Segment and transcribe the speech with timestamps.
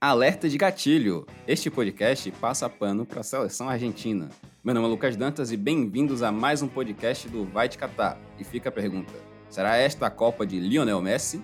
[0.00, 1.26] Alerta de gatilho!
[1.44, 4.28] Este podcast passa pano para a seleção argentina.
[4.62, 8.16] Meu nome é Lucas Dantas e bem-vindos a mais um podcast do Vai Te Catar.
[8.38, 9.12] E fica a pergunta:
[9.50, 11.42] será esta a Copa de Lionel Messi?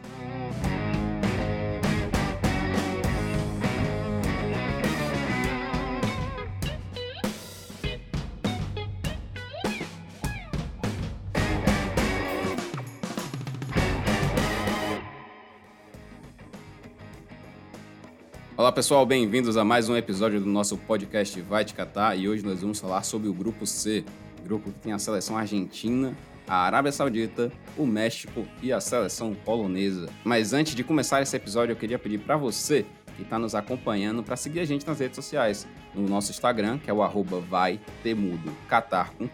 [18.74, 22.60] Pessoal, bem-vindos a mais um episódio do nosso podcast Vai Te Catar e hoje nós
[22.60, 24.04] vamos falar sobre o Grupo C,
[24.42, 26.12] grupo que tem a seleção argentina,
[26.44, 30.08] a Arábia Saudita, o México e a seleção polonesa.
[30.24, 34.24] Mas antes de começar esse episódio, eu queria pedir para você que está nos acompanhando
[34.24, 37.78] para seguir a gente nas redes sociais, no nosso Instagram, que é o arroba vai
[38.02, 39.28] temudo catar com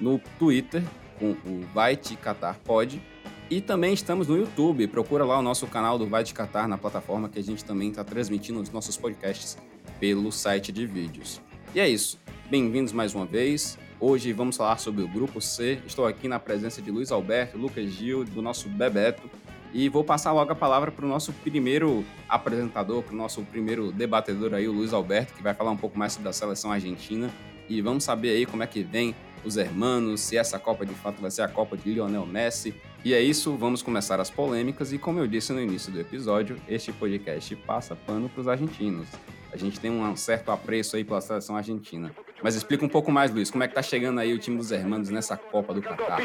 [0.00, 0.82] no Twitter,
[1.18, 3.02] com o vai te catar pode
[3.52, 4.86] e também estamos no YouTube.
[4.86, 7.90] Procura lá o nosso canal do Vai de Catar na plataforma que a gente também
[7.90, 9.58] está transmitindo os nossos podcasts
[10.00, 11.38] pelo site de vídeos.
[11.74, 12.18] E é isso.
[12.48, 13.78] Bem-vindos mais uma vez.
[14.00, 15.78] Hoje vamos falar sobre o Grupo C.
[15.86, 19.28] Estou aqui na presença de Luiz Alberto, Lucas Gil, do nosso Bebeto.
[19.74, 23.92] E vou passar logo a palavra para o nosso primeiro apresentador, para o nosso primeiro
[23.92, 27.30] debatedor aí, o Luiz Alberto, que vai falar um pouco mais sobre a seleção argentina.
[27.68, 31.20] E vamos saber aí como é que vem os hermanos, se essa Copa de fato
[31.20, 32.74] vai ser a Copa de Lionel Messi.
[33.04, 36.56] E é isso, vamos começar as polêmicas e como eu disse no início do episódio,
[36.68, 39.08] este podcast passa pano para os argentinos.
[39.52, 42.12] A gente tem um certo apreço aí pela seleção argentina.
[42.40, 44.70] Mas explica um pouco mais, Luiz, como é que tá chegando aí o time dos
[44.70, 46.16] hermanos nessa Copa do Catar?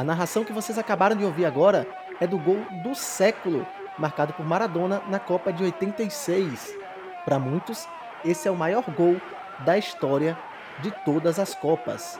[0.00, 1.86] A narração que vocês acabaram de ouvir agora
[2.18, 3.66] é do gol do século,
[3.98, 6.74] marcado por Maradona na Copa de 86.
[7.22, 7.86] Para muitos,
[8.24, 9.20] esse é o maior gol
[9.62, 10.38] da história
[10.82, 12.18] de todas as Copas.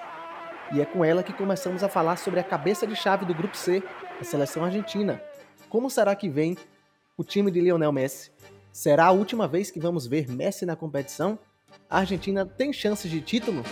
[0.74, 3.56] E é com ela que começamos a falar sobre a cabeça de chave do Grupo
[3.56, 3.82] C,
[4.20, 5.18] a seleção argentina.
[5.70, 6.58] Como será que vem
[7.16, 8.30] o time de Lionel Messi?
[8.70, 11.38] Será a última vez que vamos ver Messi na competição?
[11.88, 13.64] A Argentina tem chances de título?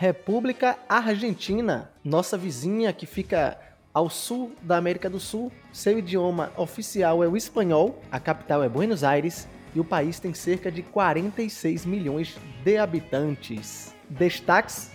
[0.00, 3.58] República Argentina, nossa vizinha que fica
[3.92, 5.50] ao sul da América do Sul.
[5.72, 10.32] Seu idioma oficial é o espanhol, a capital é Buenos Aires e o país tem
[10.32, 13.92] cerca de 46 milhões de habitantes.
[14.08, 14.92] Destaques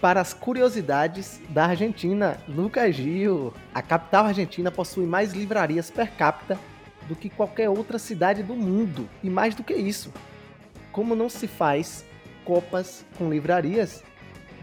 [0.00, 3.52] para as curiosidades da Argentina, Lucas Gil.
[3.74, 6.58] A capital argentina possui mais livrarias per capita
[7.06, 9.06] do que qualquer outra cidade do mundo.
[9.22, 10.10] E mais do que isso,
[10.92, 12.06] como não se faz
[12.42, 14.02] copas com livrarias,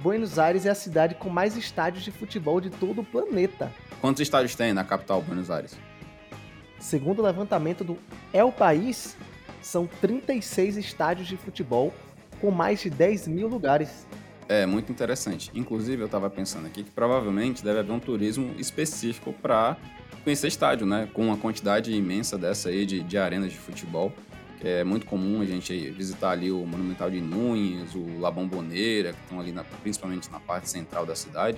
[0.03, 3.71] Buenos Aires é a cidade com mais estádios de futebol de todo o planeta.
[4.01, 5.77] Quantos estádios tem na capital, Buenos Aires?
[6.77, 7.97] Segundo o levantamento do
[8.33, 9.15] El País,
[9.61, 11.93] são 36 estádios de futebol
[12.41, 14.05] com mais de 10 mil lugares.
[14.49, 15.49] É muito interessante.
[15.55, 19.77] Inclusive, eu estava pensando aqui que provavelmente deve haver um turismo específico para
[20.25, 21.07] conhecer estádio, né?
[21.13, 24.11] Com uma quantidade imensa dessa aí de, de arenas de futebol.
[24.63, 29.19] É muito comum a gente visitar ali o Monumental de Nunes, o La Bombonera, que
[29.19, 31.57] estão ali na, principalmente na parte central da cidade.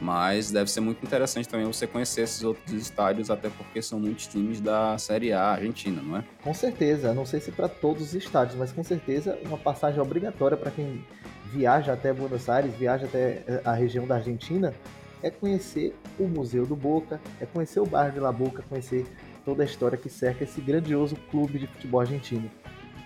[0.00, 4.26] Mas deve ser muito interessante também você conhecer esses outros estádios, até porque são muitos
[4.26, 6.24] times da Série A argentina, não é?
[6.42, 10.56] Com certeza, não sei se para todos os estádios, mas com certeza uma passagem obrigatória
[10.56, 11.02] para quem
[11.50, 14.74] viaja até Buenos Aires, viaja até eh, a região da Argentina,
[15.22, 19.06] é conhecer o Museu do Boca, é conhecer o bairro de La Boca, conhecer
[19.46, 22.50] toda a história que cerca esse grandioso clube de futebol argentino.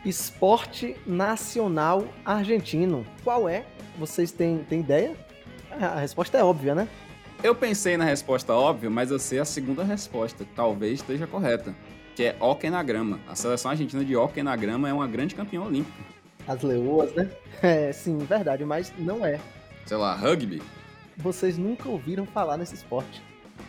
[0.06, 3.06] Esporte Nacional Argentino.
[3.23, 3.67] Qual é?
[3.99, 5.15] Vocês têm, têm ideia?
[5.71, 6.89] A resposta é óbvia, né?
[7.43, 11.75] Eu pensei na resposta óbvia, mas eu sei a segunda resposta, talvez esteja correta,
[12.17, 13.21] que é hóquei na grama.
[13.29, 16.03] A seleção argentina de hóquei na grama é uma grande campeã olímpica.
[16.49, 17.31] As leoas, né?
[17.62, 19.38] É, sim, verdade, mas não é.
[19.85, 20.62] Sei lá, rugby?
[21.19, 23.20] Vocês nunca ouviram falar nesse esporte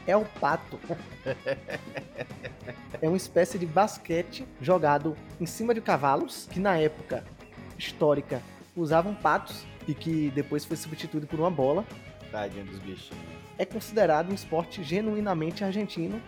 [0.07, 0.79] é o pato.
[3.01, 7.23] é uma espécie de basquete jogado em cima de cavalos, que na época
[7.77, 8.41] histórica
[8.75, 11.85] usavam patos e que depois foi substituído por uma bola.
[12.31, 13.23] Tadinho dos bichinhos.
[13.57, 16.21] É considerado um esporte genuinamente argentino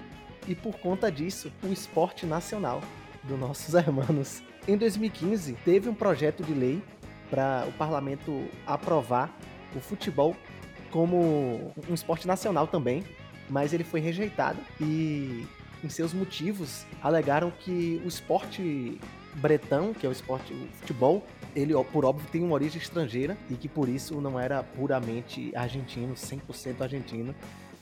[0.47, 2.81] e por conta disso, o esporte nacional
[3.23, 4.41] dos nossos hermanos.
[4.67, 6.81] Em 2015, teve um projeto de lei
[7.29, 9.35] para o parlamento aprovar
[9.75, 10.35] o futebol
[10.91, 13.03] como um esporte nacional também,
[13.49, 15.45] mas ele foi rejeitado e
[15.83, 18.99] em seus motivos alegaram que o esporte
[19.35, 21.25] bretão, que é o esporte, o futebol,
[21.55, 26.13] ele, por óbvio, tem uma origem estrangeira e que por isso não era puramente argentino,
[26.13, 27.35] 100% argentino.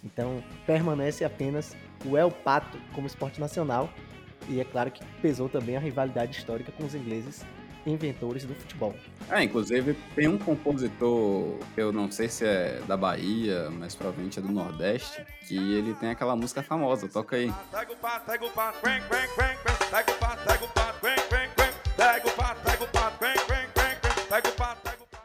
[0.04, 1.76] Então, permanece apenas
[2.06, 3.90] o El Pato como esporte nacional.
[4.50, 7.46] E é claro que pesou também a rivalidade histórica com os ingleses,
[7.86, 8.94] inventores do futebol.
[9.30, 14.42] É, inclusive tem um compositor, eu não sei se é da Bahia, mas provavelmente é
[14.42, 17.52] do Nordeste, que ele tem aquela música famosa, toca aí.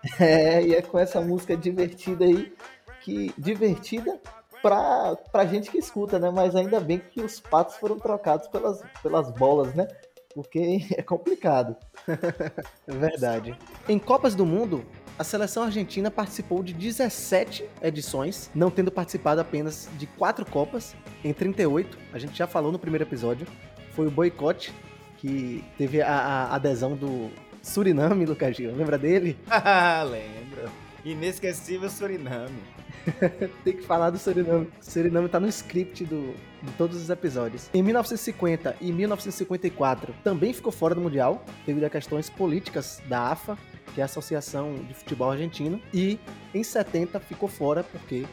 [0.20, 2.54] É, e é com essa música divertida aí,
[3.02, 4.18] que divertida
[4.62, 6.30] pra, pra gente que escuta, né?
[6.30, 9.86] Mas ainda bem que os patos foram trocados pelas, pelas bolas, né?
[10.36, 11.74] Porque é complicado.
[12.06, 13.58] é verdade.
[13.88, 14.84] Em Copas do Mundo,
[15.18, 20.94] a seleção argentina participou de 17 edições, não tendo participado apenas de quatro Copas
[21.24, 21.98] em 38.
[22.12, 23.46] A gente já falou no primeiro episódio.
[23.92, 24.74] Foi o boicote
[25.16, 27.30] que teve a, a adesão do
[27.62, 28.76] Suriname, Lucas Gil.
[28.76, 29.38] Lembra dele?
[30.10, 30.85] Lembro.
[31.06, 32.58] Inesquecível Suriname.
[33.62, 34.68] Tem que falar do Suriname.
[34.80, 37.70] Suriname tá no script do, de todos os episódios.
[37.72, 43.56] Em 1950 e 1954 também ficou fora do Mundial, devido a questões políticas da AFA,
[43.94, 45.80] que é a Associação de Futebol Argentino.
[45.94, 46.18] E
[46.52, 48.26] em 70 ficou fora porque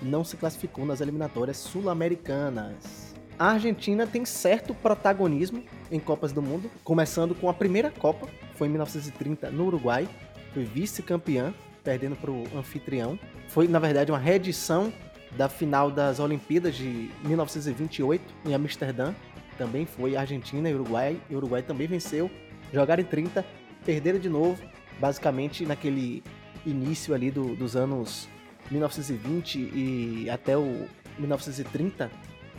[0.00, 3.14] não se classificou nas eliminatórias sul-americanas.
[3.38, 8.68] A Argentina tem certo protagonismo em Copas do Mundo, começando com a primeira Copa, foi
[8.68, 10.08] em 1930 no Uruguai,
[10.54, 11.52] foi vice-campeã
[11.84, 13.18] perdendo para o anfitrião.
[13.48, 14.92] Foi, na verdade, uma reedição
[15.36, 19.14] da final das Olimpíadas de 1928 em Amsterdã.
[19.58, 21.20] Também foi Argentina e Uruguai.
[21.28, 22.30] E Uruguai também venceu.
[22.72, 23.44] Jogaram em 30,
[23.84, 24.60] perderam de novo.
[24.98, 26.22] Basicamente naquele
[26.64, 28.28] início ali do, dos anos
[28.70, 30.88] 1920 e até o
[31.18, 32.10] 1930,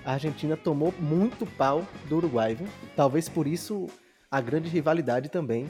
[0.05, 2.55] a Argentina tomou muito pau do Uruguai.
[2.55, 2.67] Viu?
[2.95, 3.87] Talvez por isso
[4.29, 5.69] a grande rivalidade também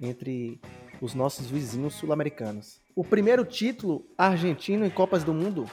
[0.00, 0.60] entre
[1.02, 2.80] os nossos vizinhos sul-americanos.
[2.94, 5.68] O primeiro título argentino em Copas do Mundo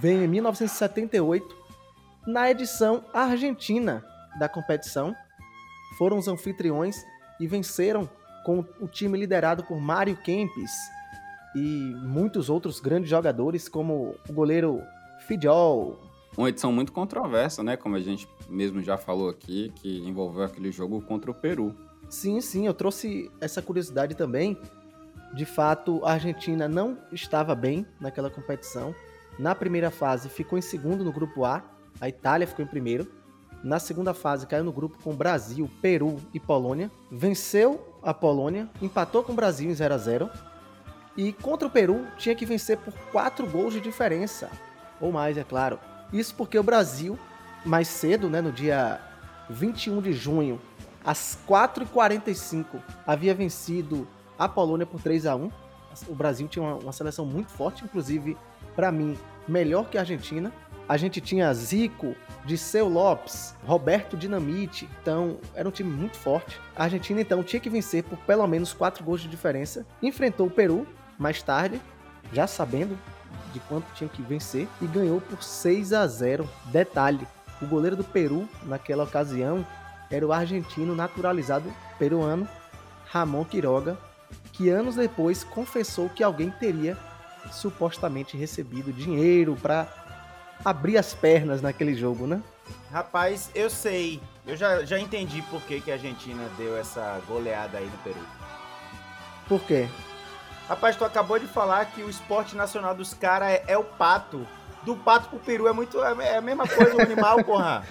[0.00, 1.56] veio em 1978,
[2.26, 4.04] na edição argentina
[4.40, 5.14] da competição.
[5.96, 6.96] Foram os anfitriões
[7.38, 8.10] e venceram
[8.44, 10.72] com o time liderado por Mário Kempis
[11.54, 14.82] e muitos outros grandes jogadores, como o goleiro
[15.28, 15.96] Fidjol.
[16.36, 17.76] Uma edição muito controversa, né?
[17.76, 21.74] Como a gente mesmo já falou aqui, que envolveu aquele jogo contra o Peru.
[22.08, 24.58] Sim, sim, eu trouxe essa curiosidade também.
[25.34, 28.94] De fato, a Argentina não estava bem naquela competição.
[29.38, 31.62] Na primeira fase, ficou em segundo no grupo A,
[32.00, 33.10] a Itália ficou em primeiro.
[33.62, 36.90] Na segunda fase, caiu no grupo com Brasil, Peru e Polônia.
[37.10, 40.30] Venceu a Polônia, empatou com o Brasil em 0 a 0
[41.16, 44.50] E contra o Peru, tinha que vencer por 4 gols de diferença.
[45.00, 45.78] Ou mais, é claro.
[46.12, 47.18] Isso porque o Brasil,
[47.64, 49.00] mais cedo, né, no dia
[49.50, 50.60] 21 de junho,
[51.06, 55.50] às 4h45, havia vencido a Polônia por 3 a 1
[56.08, 58.36] O Brasil tinha uma, uma seleção muito forte, inclusive,
[58.74, 59.16] para mim,
[59.46, 60.52] melhor que a Argentina.
[60.88, 62.14] A gente tinha Zico,
[62.44, 66.60] Disseu Lopes, Roberto Dinamite, então era um time muito forte.
[66.76, 69.86] A Argentina então tinha que vencer por pelo menos 4 gols de diferença.
[70.02, 70.86] Enfrentou o Peru
[71.18, 71.80] mais tarde,
[72.32, 72.98] já sabendo
[73.52, 76.48] de quanto tinha que vencer, e ganhou por 6 a 0.
[76.66, 77.26] Detalhe:
[77.60, 79.66] o goleiro do Peru, naquela ocasião,
[80.10, 82.48] era o argentino naturalizado peruano
[83.06, 83.98] Ramon Quiroga,
[84.52, 86.96] que anos depois confessou que alguém teria
[87.52, 89.86] supostamente recebido dinheiro para
[90.64, 92.42] abrir as pernas naquele jogo, né?
[92.90, 94.20] Rapaz, eu sei.
[94.46, 98.20] Eu já, já entendi por que, que a Argentina deu essa goleada aí no Peru.
[99.48, 99.88] Por quê?
[100.68, 104.46] Rapaz, tu acabou de falar que o esporte nacional dos caras é, é, o pato.
[104.86, 106.00] Do pato pro peru é muito.
[106.02, 107.84] É, é a mesma coisa, o animal, porra.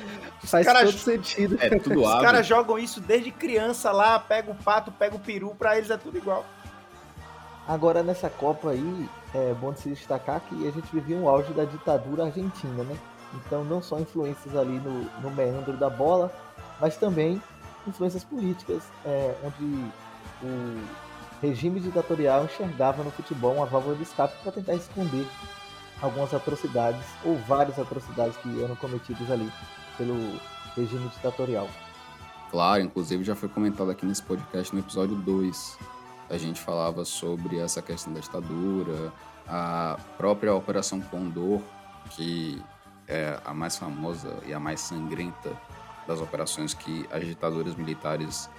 [0.45, 1.57] Faz cara, todo sentido.
[1.59, 5.53] É tudo Os caras jogam isso desde criança lá, pega o pato, pega o peru,
[5.59, 6.45] pra eles é tudo igual.
[7.67, 11.51] Agora nessa Copa aí, é bom de se destacar que a gente vivia um auge
[11.51, 12.97] da ditadura argentina, né?
[13.33, 16.31] Então não só influências ali no, no meandro da bola,
[16.79, 17.41] mas também
[17.85, 19.91] influências políticas, é, onde
[20.41, 20.81] o
[21.41, 25.27] regime ditatorial enxergava no futebol uma válvula de escape para tentar esconder
[26.01, 29.51] algumas atrocidades ou várias atrocidades que eram cometidas ali
[29.97, 30.39] pelo
[30.75, 31.69] regime ditatorial.
[32.51, 35.77] Claro, inclusive já foi comentado aqui nesse podcast no episódio 2.
[36.29, 39.11] A gente falava sobre essa questão da ditadura,
[39.47, 41.61] a própria Operação Condor,
[42.11, 42.61] que
[43.07, 45.51] é a mais famosa e a mais sangrenta
[46.07, 48.49] das operações que as ditaduras militares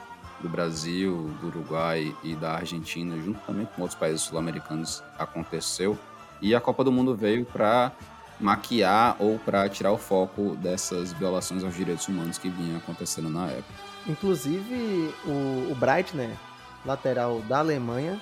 [0.40, 3.16] do Brasil, do Uruguai e da Argentina,
[3.46, 5.98] também com outros países sul-americanos, aconteceu.
[6.40, 7.92] E a Copa do Mundo veio para
[8.38, 13.46] maquiar ou para tirar o foco dessas violações aos direitos humanos que vinham acontecendo na
[13.46, 13.74] época.
[14.06, 16.30] Inclusive, o, o Breitner,
[16.84, 18.20] lateral da Alemanha,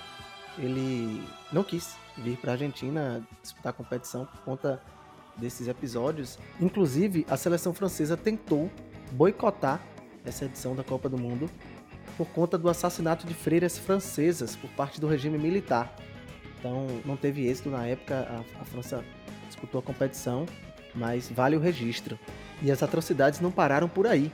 [0.59, 4.81] ele não quis vir para a Argentina disputar a competição por conta
[5.37, 6.39] desses episódios.
[6.61, 8.71] Inclusive, a seleção francesa tentou
[9.13, 9.81] boicotar
[10.25, 11.51] essa edição da Copa do Mundo
[12.17, 15.95] por conta do assassinato de freiras francesas por parte do regime militar.
[16.65, 19.05] Então, não teve êxito na época, a, a França
[19.49, 20.47] disputou a competição,
[20.95, 22.19] mas vale o registro.
[22.63, 24.33] E as atrocidades não pararam por aí.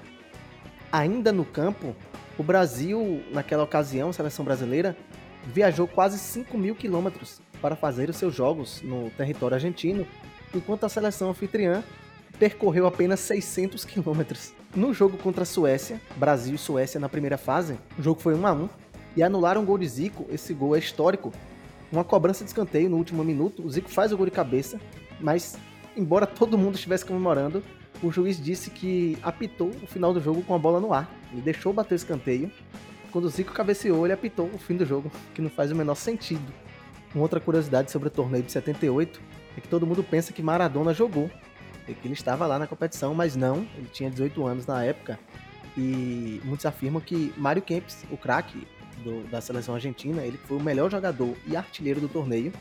[0.92, 1.92] Ainda no campo,
[2.38, 4.96] o Brasil, naquela ocasião, a seleção brasileira,
[5.44, 10.06] viajou quase 5 mil quilômetros para fazer os seus jogos no território argentino,
[10.54, 11.82] enquanto a seleção anfitriã
[12.38, 14.54] percorreu apenas 600 quilômetros.
[14.72, 18.46] No jogo contra a Suécia, Brasil e Suécia na primeira fase, o jogo foi 1
[18.46, 18.68] a 1
[19.16, 20.26] e anularam um gol de Zico.
[20.30, 21.32] Esse gol é histórico.
[21.92, 24.80] Uma cobrança de escanteio no último minuto, o Zico faz o gol de cabeça,
[25.20, 25.58] mas
[25.96, 27.62] embora todo mundo estivesse comemorando,
[28.02, 31.10] o juiz disse que apitou o final do jogo com a bola no ar.
[31.32, 32.50] Ele deixou bater o escanteio.
[33.10, 35.96] Quando o Zico cabeceou, ele apitou o fim do jogo, que não faz o menor
[35.96, 36.52] sentido.
[37.14, 39.20] Uma outra curiosidade sobre o torneio de 78
[39.56, 41.28] é que todo mundo pensa que Maradona jogou,
[41.88, 45.18] e que ele estava lá na competição, mas não, ele tinha 18 anos na época.
[45.76, 48.66] E muitos afirmam que Mário Kempis, o craque
[49.30, 52.52] da seleção argentina, ele foi o melhor jogador e artilheiro do torneio,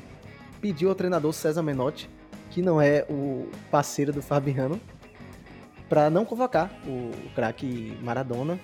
[0.62, 2.10] pediu ao treinador César Menotti,
[2.50, 4.79] que não é o parceiro do Fabiano,
[5.88, 8.60] para não convocar o, o craque Maradona,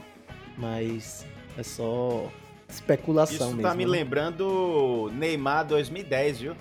[0.57, 1.25] mas
[1.57, 2.31] é só
[2.69, 3.61] especulação Isso mesmo.
[3.61, 3.91] tá me né?
[3.91, 6.55] lembrando Neymar 2010, viu?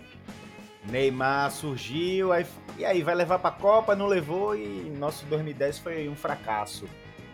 [0.91, 2.45] Neymar surgiu, aí,
[2.79, 6.87] e aí vai levar pra Copa, não levou e nosso 2010 foi um fracasso.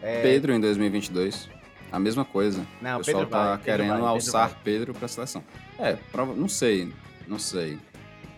[0.03, 1.49] É, Pedro em 2022.
[1.93, 2.67] A mesma coisa.
[2.81, 4.59] Não, o pessoal Pedro tá vai, Pedro querendo vai, Pedro alçar vai.
[4.63, 5.45] Pedro pra seleção.
[5.79, 6.35] É, prova...
[6.35, 6.93] não sei.
[7.27, 7.79] Não sei.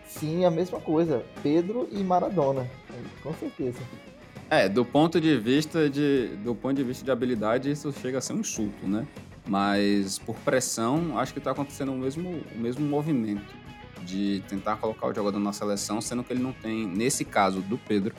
[0.07, 1.25] Sim, a mesma coisa.
[1.43, 2.69] Pedro e Maradona.
[3.23, 3.79] Com certeza.
[4.51, 8.21] É, do ponto de vista de, do ponto de vista de habilidade, isso chega a
[8.21, 9.07] ser um insulto, né?
[9.47, 13.63] Mas por pressão, acho que está acontecendo o mesmo, o mesmo movimento
[14.05, 17.79] de tentar colocar o jogador na seleção, sendo que ele não tem, nesse caso do
[17.79, 18.15] Pedro,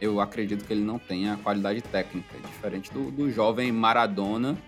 [0.00, 4.58] eu acredito que ele não tem a qualidade técnica, diferente do, do jovem Maradona,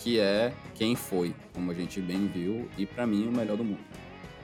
[0.00, 3.64] que é quem foi, como a gente bem viu, e para mim o melhor do
[3.64, 3.80] mundo.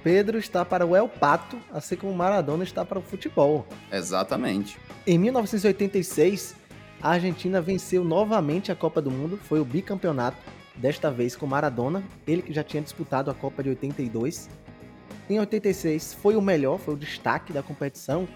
[0.03, 3.67] Pedro está para o El Pato, assim como Maradona está para o futebol.
[3.91, 4.79] Exatamente.
[5.07, 6.55] Em 1986,
[7.03, 10.37] a Argentina venceu novamente a Copa do Mundo, foi o bicampeonato,
[10.77, 14.51] desta vez com Maradona, ele que já tinha disputado a Copa de 82.
[15.29, 18.29] Em 86 foi o melhor, foi o destaque da competição,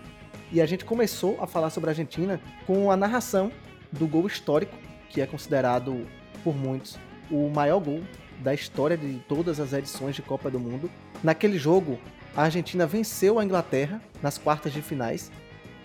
[0.50, 3.52] e a gente começou a falar sobre a Argentina com a narração
[3.92, 4.74] do gol histórico,
[5.10, 6.06] que é considerado
[6.42, 6.98] por muitos
[7.30, 8.00] o maior gol
[8.40, 10.90] da história de todas as edições de Copa do Mundo.
[11.22, 11.98] Naquele jogo,
[12.34, 15.30] a Argentina venceu a Inglaterra nas quartas de finais.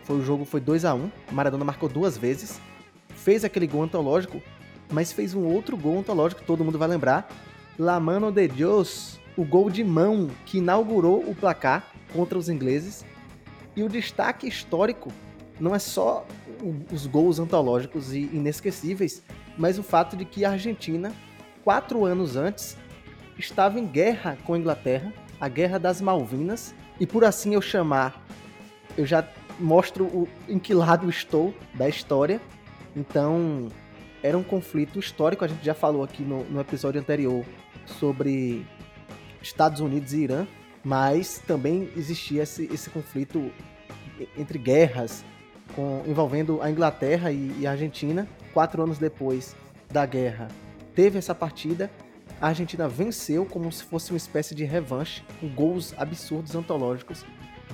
[0.03, 1.11] Foi o jogo foi 2 a 1.
[1.31, 2.59] Maradona marcou duas vezes,
[3.09, 4.41] fez aquele gol antológico,
[4.91, 7.27] mas fez um outro gol antológico que todo mundo vai lembrar,
[7.77, 13.03] La Mano de Dios, o gol de mão que inaugurou o placar contra os ingleses.
[13.75, 15.11] E o destaque histórico
[15.59, 16.25] não é só
[16.91, 19.21] os gols antológicos e inesquecíveis,
[19.57, 21.11] mas o fato de que a Argentina,
[21.65, 22.77] quatro anos antes,
[23.37, 28.23] estava em guerra com a Inglaterra, a Guerra das Malvinas, e por assim eu chamar,
[28.95, 29.27] eu já
[29.59, 32.39] mostro o, em que lado estou da história.
[32.95, 33.67] Então,
[34.23, 37.43] era um conflito histórico, a gente já falou aqui no, no episódio anterior
[37.85, 38.65] sobre
[39.41, 40.47] Estados Unidos e Irã,
[40.83, 43.51] mas também existia esse, esse conflito
[44.37, 45.25] entre guerras
[45.75, 48.27] com- envolvendo a Inglaterra e, e a Argentina.
[48.53, 49.55] Quatro anos depois
[49.91, 50.47] da guerra,
[50.95, 51.91] teve essa partida.
[52.41, 57.25] A Argentina venceu como se fosse uma espécie de revanche, com gols absurdos antológicos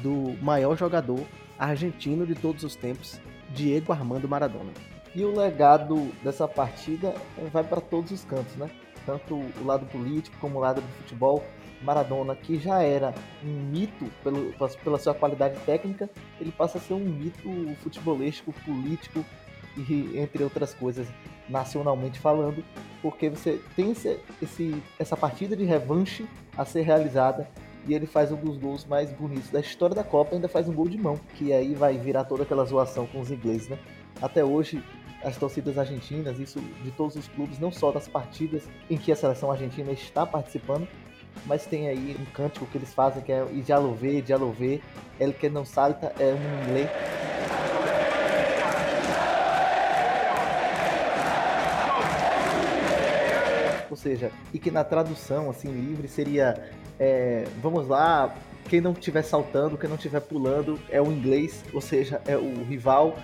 [0.01, 1.22] do maior jogador
[1.58, 3.20] argentino de todos os tempos,
[3.54, 4.72] Diego Armando Maradona.
[5.13, 8.70] E o legado dessa partida eh, vai para todos os cantos, né?
[9.06, 11.44] Tanto o lado político como o lado do futebol.
[11.82, 13.13] Maradona, que já era
[13.44, 16.08] um mito pelo, pela sua qualidade técnica,
[16.40, 19.25] ele passa a ser um mito futebolístico, político
[19.75, 21.08] e entre outras coisas,
[21.51, 22.63] nacionalmente falando,
[23.01, 26.25] porque você tem esse, esse- essa partida de revanche
[26.58, 27.48] a ser realizada
[27.88, 30.74] e ele faz um dos gols mais bonitos da história da Copa, ainda faz um
[30.74, 33.77] gol de mão, que aí vai virar toda aquela zoação com os ingleses, né?
[34.22, 34.84] Até hoje,
[35.24, 39.15] as torcidas argentinas, isso de todos os clubes, não só das partidas em que a
[39.15, 40.88] seleção argentina está participando,
[41.48, 44.38] mas tem aí um cântico que eles fazem que é o Ya lo ve, ya
[44.38, 44.81] lo ve,
[45.20, 46.89] el que não salta é um inglês.
[54.01, 58.36] Seja, e que na tradução assim livre seria é, vamos lá,
[58.70, 62.63] quem não estiver saltando, quem não estiver pulando é o inglês, ou seja, é o
[62.63, 63.17] rival,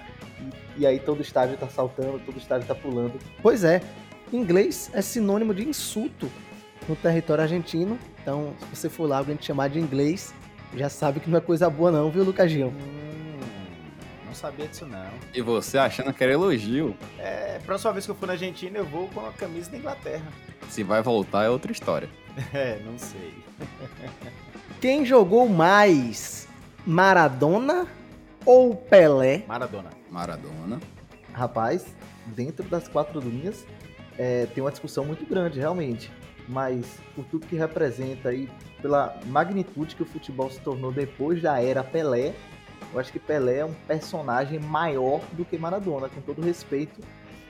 [0.77, 3.19] e, aí todo estádio tá saltando, todo estádio tá pulando.
[3.41, 3.81] Pois é,
[4.31, 6.29] Inglês é sinônimo de insulto
[6.87, 7.97] no território argentino.
[8.21, 10.33] Então, se você for lá alguém te chamar de inglês,
[10.75, 12.67] já sabe que não é coisa boa não, viu, Lucas Gil?
[12.67, 13.06] Hum,
[14.37, 15.09] sabia disso não.
[15.33, 16.95] E você achando que era elogio.
[17.17, 20.31] É, próxima vez que eu for na Argentina, eu vou com a camisa da Inglaterra.
[20.69, 22.09] Se vai voltar é outra história.
[22.53, 23.33] É, não sei.
[24.79, 26.47] Quem jogou mais?
[26.85, 27.87] Maradona
[28.45, 29.43] ou Pelé?
[29.47, 29.89] Maradona.
[30.11, 30.79] Maradona.
[31.33, 31.85] Rapaz,
[32.27, 33.65] dentro das quatro linhas,
[34.19, 36.11] é, tem uma discussão muito grande, realmente.
[36.47, 38.47] Mas por tudo que representa aí,
[38.81, 42.35] pela magnitude que o futebol se tornou depois da era Pelé,
[42.93, 47.01] eu acho que Pelé é um personagem maior do que Maradona, com todo respeito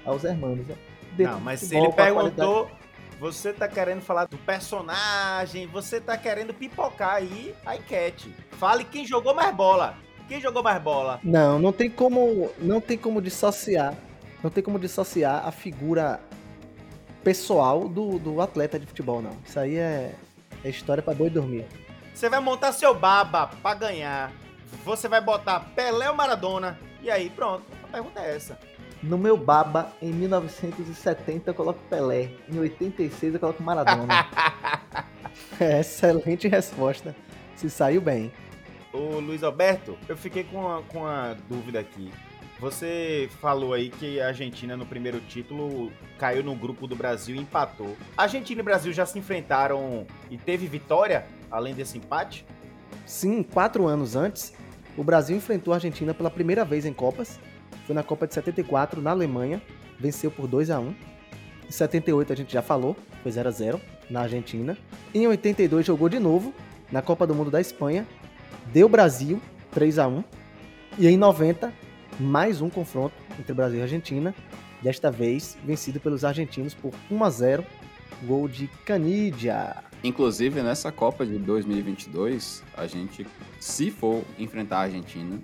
[0.06, 0.67] aos hermanos.
[0.67, 0.75] Né?
[1.20, 2.72] Não, mas se futebol, ele com a qualidade- perguntou,
[3.20, 8.34] você tá querendo falar do personagem, você tá querendo pipocar aí a enquete.
[8.51, 9.98] Fale quem jogou mais bola.
[10.27, 11.20] Quem jogou mais bola?
[11.24, 13.96] Não, não tem como, não tem como dissociar,
[14.44, 16.20] não tem como dissociar a figura
[17.24, 19.32] pessoal do, do atleta de futebol, não.
[19.46, 20.13] Isso aí é,
[20.63, 21.65] é história pra doido dormir.
[22.13, 24.32] Você vai montar seu baba pra ganhar.
[24.83, 26.79] Você vai botar Pelé ou Maradona?
[27.01, 27.63] E aí, pronto.
[27.83, 28.59] A pergunta é essa.
[29.01, 34.27] No meu baba, em 1970 eu coloco Pelé, em 86 eu coloco Maradona.
[35.59, 37.15] É, excelente resposta.
[37.55, 38.31] Se saiu bem.
[38.91, 42.12] Ô Luiz Alberto, eu fiquei com uma, com uma dúvida aqui.
[42.59, 47.39] Você falou aí que a Argentina no primeiro título caiu no grupo do Brasil e
[47.39, 47.95] empatou.
[48.17, 52.43] A Argentina e o Brasil já se enfrentaram e teve vitória, além desse empate?
[53.08, 54.54] Sim, quatro anos antes,
[54.98, 57.40] o Brasil enfrentou a Argentina pela primeira vez em Copas.
[57.86, 59.62] Foi na Copa de 74, na Alemanha.
[59.98, 60.94] Venceu por 2 a 1
[61.68, 64.78] Em 78 a gente já falou, foi 0 a 0 na Argentina.
[65.16, 66.54] Em 82 jogou de novo,
[66.92, 68.06] na Copa do Mundo da Espanha.
[68.74, 70.24] Deu Brasil, 3 a 1
[71.00, 71.72] E em 90,
[72.20, 74.36] mais um confronto entre Brasil e Argentina.
[74.84, 77.66] Desta vez vencido pelos argentinos por 1 a 0
[78.26, 79.87] Gol de Canidia.
[80.04, 83.25] Inclusive, nessa Copa de 2022, a gente,
[83.60, 85.41] se for enfrentar a Argentina,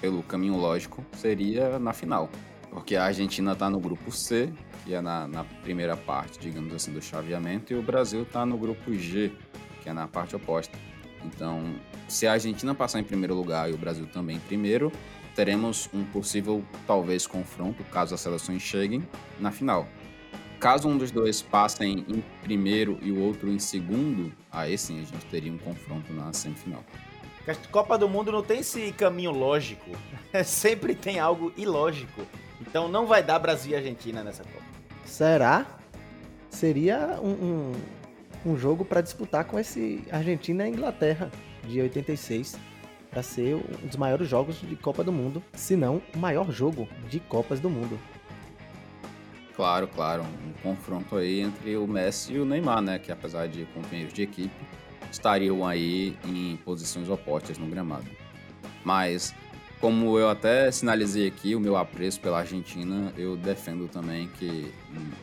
[0.00, 2.30] pelo caminho lógico, seria na final.
[2.70, 4.52] Porque a Argentina tá no grupo C,
[4.84, 8.56] que é na, na primeira parte, digamos assim, do chaveamento, e o Brasil tá no
[8.56, 9.32] grupo G,
[9.82, 10.78] que é na parte oposta.
[11.24, 11.74] Então,
[12.06, 14.92] se a Argentina passar em primeiro lugar e o Brasil também em primeiro,
[15.34, 19.02] teremos um possível, talvez, confronto, caso as seleções cheguem,
[19.40, 19.88] na final.
[20.60, 25.04] Caso um dos dois passem em primeiro e o outro em segundo, aí sim a
[25.04, 26.84] gente teria um confronto na semifinal.
[27.70, 29.90] Copa do Mundo não tem esse caminho lógico.
[30.44, 32.22] Sempre tem algo ilógico.
[32.60, 34.64] Então não vai dar Brasil e Argentina nessa Copa.
[35.04, 35.66] Será?
[36.50, 41.30] Seria um, um, um jogo para disputar com esse Argentina e Inglaterra
[41.66, 42.58] de 86.
[43.10, 46.86] Para ser um dos maiores jogos de Copa do Mundo, se não o maior jogo
[47.08, 47.98] de Copas do Mundo.
[49.58, 52.96] Claro, claro, um confronto aí entre o Messi e o Neymar, né?
[52.96, 54.54] Que apesar de companheiros de equipe,
[55.10, 58.08] estariam aí em posições opostas no gramado.
[58.84, 59.34] Mas,
[59.80, 64.72] como eu até sinalizei aqui o meu apreço pela Argentina, eu defendo também que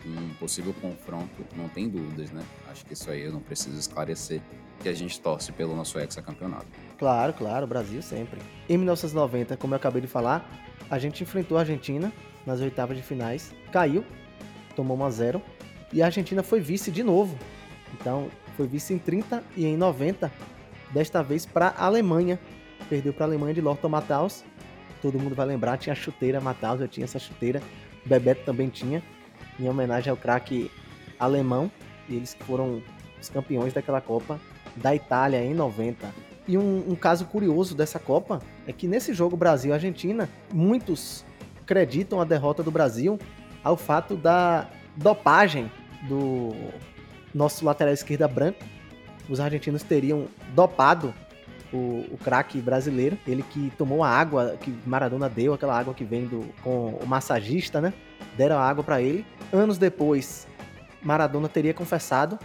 [0.05, 2.43] um, possível confronto, não tem dúvidas, né?
[2.69, 4.41] Acho que isso aí eu não preciso esclarecer,
[4.81, 6.67] que a gente torce pelo nosso hexacampeonato.
[6.97, 8.41] Claro, claro, Brasil sempre.
[8.67, 10.45] Em 1990, como eu acabei de falar,
[10.89, 12.11] a gente enfrentou a Argentina
[12.45, 14.03] nas oitavas de finais, caiu,
[14.75, 15.41] tomou 1 a 0
[15.93, 17.37] e a Argentina foi vice de novo.
[17.93, 20.31] Então, foi vice em 30 e em 90,
[20.91, 22.39] desta vez para a Alemanha.
[22.89, 24.43] Perdeu para a Alemanha de Lorton Matthaus.
[25.01, 27.61] Todo mundo vai lembrar, tinha a chuteira Matthaus, eu tinha essa chuteira.
[28.05, 29.01] Bebeto também tinha,
[29.59, 30.71] em homenagem ao craque
[31.19, 31.71] alemão.
[32.07, 32.81] E eles foram
[33.19, 34.39] os campeões daquela Copa
[34.75, 36.13] da Itália em 90.
[36.47, 41.25] E um, um caso curioso dessa Copa é que nesse jogo Brasil-Argentina, muitos
[41.61, 43.17] acreditam a derrota do Brasil
[43.65, 45.71] ao fato da dopagem
[46.07, 46.53] do
[47.33, 48.63] nosso lateral esquerda branco.
[49.27, 51.11] Os argentinos teriam dopado
[51.73, 56.05] o, o craque brasileiro, ele que tomou a água que Maradona deu, aquela água que
[56.05, 57.91] vem do, com o massagista, né?
[58.37, 59.25] Deram a água para ele.
[59.51, 60.47] Anos depois,
[61.01, 62.37] Maradona teria confessado,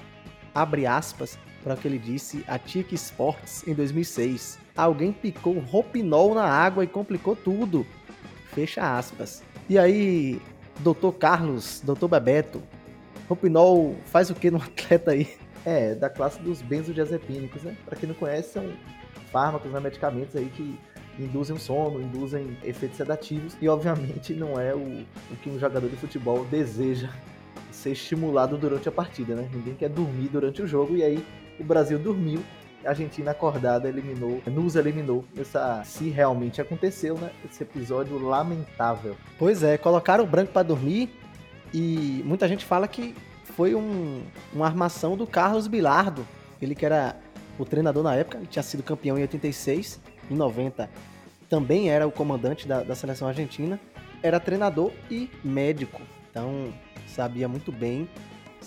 [0.55, 4.59] abre aspas, para o que ele disse a Tic Sports em 2006.
[4.75, 7.87] Alguém picou Ropinol na água e complicou tudo.
[8.55, 9.43] Fecha aspas.
[9.69, 10.41] E aí,
[10.83, 12.63] doutor Carlos, doutor Bebeto,
[13.29, 15.29] Ropinol faz o que no atleta aí?
[15.65, 17.77] É, da classe dos benzodiazepínicos, né?
[17.85, 18.73] Pra quem não conhece, são
[19.31, 20.79] fármacos, né, medicamentos aí que
[21.19, 24.79] induzem sono, induzem efeitos sedativos e obviamente não é o,
[25.31, 27.11] o que um jogador de futebol deseja
[27.71, 29.49] ser estimulado durante a partida, né?
[29.53, 31.25] Ninguém quer dormir durante o jogo e aí
[31.59, 32.43] o Brasil dormiu,
[32.85, 35.25] a Argentina acordada eliminou, nos eliminou.
[35.37, 37.31] Essa, se realmente aconteceu, né?
[37.45, 39.17] Esse episódio lamentável.
[39.39, 41.11] Pois é, colocaram o branco para dormir
[41.73, 43.15] E muita gente fala que
[43.57, 46.27] foi um, uma armação do Carlos Bilardo,
[46.61, 47.17] ele que era
[47.59, 50.89] o treinador na época, ele tinha sido campeão em 86, em 90
[51.51, 53.79] também era o comandante da, da seleção argentina,
[54.23, 56.73] era treinador e médico, então
[57.09, 58.09] sabia muito bem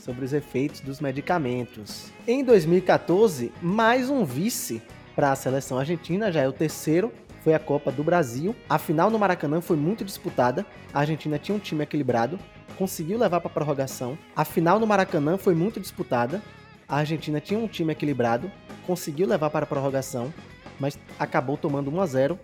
[0.03, 2.11] sobre os efeitos dos medicamentos.
[2.27, 4.81] Em 2014, mais um vice
[5.15, 8.53] para a seleção argentina, já é o terceiro, foi a Copa do Brasil.
[8.69, 10.65] A final no Maracanã foi muito disputada.
[10.93, 12.37] A Argentina tinha um time equilibrado,
[12.77, 14.17] conseguiu levar para prorrogação.
[14.35, 16.41] A final no Maracanã foi muito disputada.
[16.85, 18.51] A Argentina tinha um time equilibrado,
[18.85, 20.33] conseguiu levar para a prorrogação,
[20.81, 22.39] mas acabou tomando 1 a 0.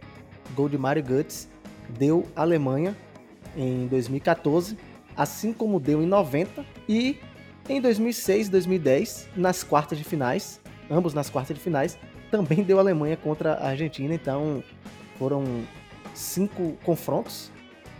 [0.55, 1.49] Gol de Mario Götze
[1.89, 2.95] deu Alemanha
[3.55, 4.77] em 2014,
[5.15, 7.19] assim como deu em 90 e
[7.69, 11.97] em 2006 e 2010 nas quartas de finais, ambos nas quartas de finais,
[12.31, 14.63] também deu Alemanha contra a Argentina, então
[15.17, 15.43] foram
[16.13, 17.51] cinco confrontos,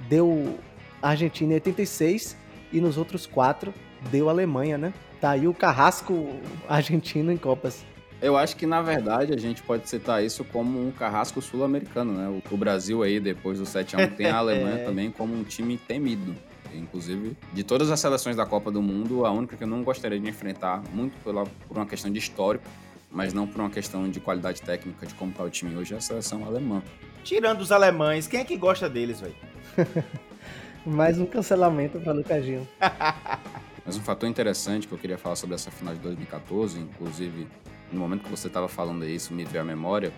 [0.10, 0.58] deu
[1.02, 2.36] Argentina em 86
[2.74, 3.74] e nos outros quatro
[4.12, 4.94] deu Alemanha, né?
[5.22, 6.30] Tá aí o carrasco
[6.68, 7.86] argentino em Copas.
[8.22, 12.42] Eu acho que, na verdade, a gente pode citar isso como um carrasco sul-americano, né?
[12.52, 16.36] O Brasil aí, depois do 7x1, tem a Alemanha também como um time temido.
[16.74, 20.20] Inclusive, de todas as seleções da Copa do Mundo, a única que eu não gostaria
[20.20, 22.66] de enfrentar, muito pela, por uma questão de histórico,
[23.12, 25.98] mas não por uma questão de qualidade técnica de como está o time hoje, é
[25.98, 26.84] a seleção alemã.
[27.24, 29.36] Tirando os alemães, quem é que gosta deles, velho?
[30.86, 32.68] Mais um cancelamento para Lucas Gil.
[33.86, 37.48] Mas um fator interessante que eu queria falar sobre essa final de 2014, inclusive
[37.92, 40.14] no momento que você estava falando isso, me veio à memória,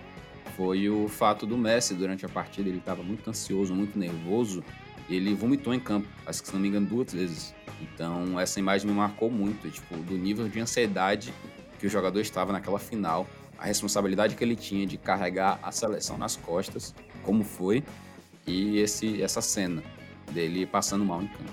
[0.57, 4.63] foi o fato do Messi durante a partida, ele estava muito ansioso, muito nervoso,
[5.15, 7.53] ele vomitou em campo, acho que se não me engano duas vezes.
[7.81, 11.33] Então essa imagem me marcou muito, tipo, do nível de ansiedade
[11.79, 16.17] que o jogador estava naquela final, a responsabilidade que ele tinha de carregar a seleção
[16.17, 16.93] nas costas,
[17.23, 17.83] como foi,
[18.45, 19.83] e esse essa cena
[20.31, 21.51] dele passando mal em campo.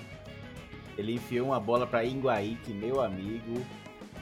[0.97, 3.61] Ele enfiou uma bola para Higuaín, que meu amigo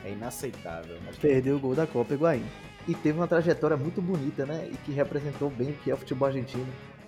[0.06, 0.98] é inaceitável.
[1.06, 1.18] Mas...
[1.18, 2.44] Perdeu o gol da Copa Higuaín.
[2.88, 4.70] E teve uma trajetória muito bonita, né?
[4.72, 6.68] E que representou bem o que é o futebol argentino,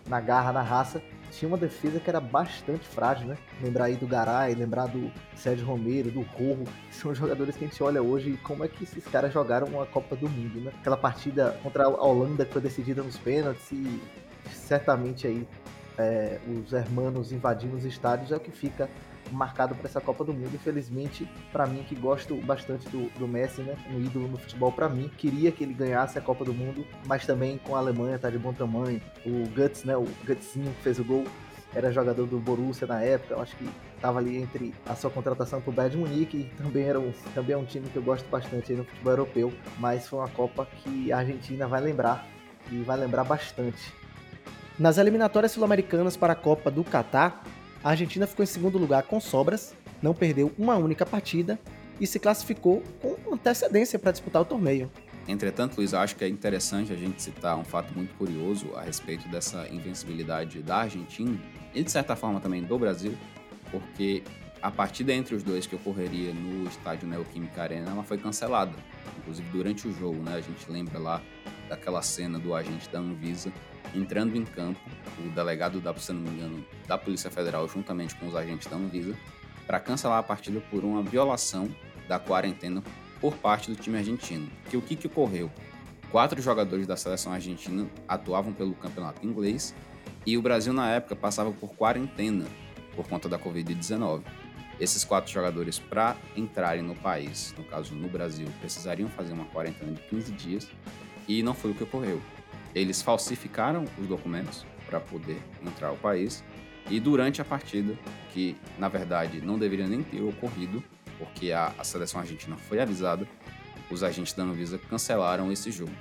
[0.10, 1.02] na garra, na raça.
[1.32, 3.38] Tinha uma defesa que era bastante frágil, né?
[3.62, 7.82] Lembrar aí do Garay, lembrar do Sérgio Romero, do Corro, são jogadores que a gente
[7.84, 10.72] olha hoje e como é que esses caras jogaram uma Copa do Mundo, né?
[10.80, 14.02] Aquela partida contra a Holanda que foi decidida nos pênaltis e
[14.52, 15.48] certamente aí
[16.00, 18.90] é, os hermanos invadindo os estádios é o que fica
[19.32, 20.52] marcado para essa Copa do Mundo.
[20.54, 24.90] Infelizmente, para mim que gosto bastante do, do Messi, né, um ídolo no futebol para
[24.90, 28.30] mim, queria que ele ganhasse a Copa do Mundo, mas também com a Alemanha tá
[28.30, 29.02] de bom tamanho.
[29.26, 31.26] O Guts, né, o Gutsinho que fez o gol,
[31.74, 35.62] era jogador do Borussia na época, eu acho que estava ali entre a sua contratação
[35.62, 38.02] para o Bayern de Munique e também era um, também é um time que eu
[38.02, 42.26] gosto bastante no futebol europeu, mas foi uma Copa que a Argentina vai lembrar
[42.72, 43.94] e vai lembrar bastante.
[44.80, 47.44] Nas eliminatórias sul-americanas para a Copa do Catar,
[47.84, 51.60] a Argentina ficou em segundo lugar com sobras, não perdeu uma única partida
[52.00, 54.90] e se classificou com antecedência para disputar o torneio.
[55.28, 59.28] Entretanto, Luiz, acho que é interessante a gente citar um fato muito curioso a respeito
[59.30, 61.40] dessa invencibilidade da Argentina
[61.74, 63.16] e, de certa forma, também do Brasil,
[63.70, 64.24] porque
[64.62, 68.74] a partida entre os dois que ocorreria no estádio Neoquímica Arena ela foi cancelada.
[69.20, 71.22] Inclusive, durante o jogo, né, a gente lembra lá
[71.70, 73.54] daquela cena do agente da Anvisa
[73.94, 74.80] entrando em campo,
[75.20, 78.76] o delegado da, se não me engano, da Polícia Federal, juntamente com os agentes da
[78.76, 79.16] Anvisa,
[79.66, 81.70] para cancelar a partida por uma violação
[82.08, 82.84] da quarentena
[83.22, 84.50] por parte do time argentino.
[84.70, 85.52] Que o que, que ocorreu?
[86.12, 89.76] Quatro jogadores da seleção argentina atuavam pelo campeonato inglês
[90.26, 92.46] e o Brasil na época passava por quarentena
[92.96, 94.24] por conta da Covid-19.
[94.80, 99.92] Esses quatro jogadores, para entrarem no país, no caso no Brasil, precisariam fazer uma quarentena
[99.92, 100.68] de 15 dias
[101.30, 102.20] e não foi o que ocorreu.
[102.74, 106.44] Eles falsificaram os documentos para poder entrar ao país
[106.90, 107.96] e durante a partida,
[108.34, 110.84] que na verdade não deveria nem ter ocorrido,
[111.20, 113.28] porque a, a seleção argentina foi avisada,
[113.92, 115.92] os agentes da Anvisa cancelaram esse jogo.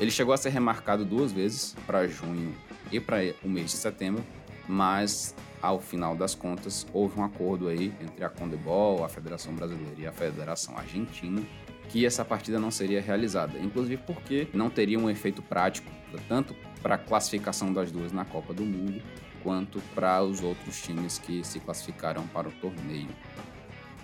[0.00, 2.54] Ele chegou a ser remarcado duas vezes para junho
[2.90, 4.24] e para o mês de setembro,
[4.66, 9.94] mas ao final das contas houve um acordo aí entre a Condebol, a Federação Brasileira
[9.98, 11.42] e a Federação Argentina
[11.90, 15.90] que essa partida não seria realizada, inclusive porque não teria um efeito prático,
[16.28, 19.02] tanto para a classificação das duas na Copa do Mundo,
[19.42, 23.08] quanto para os outros times que se classificaram para o torneio.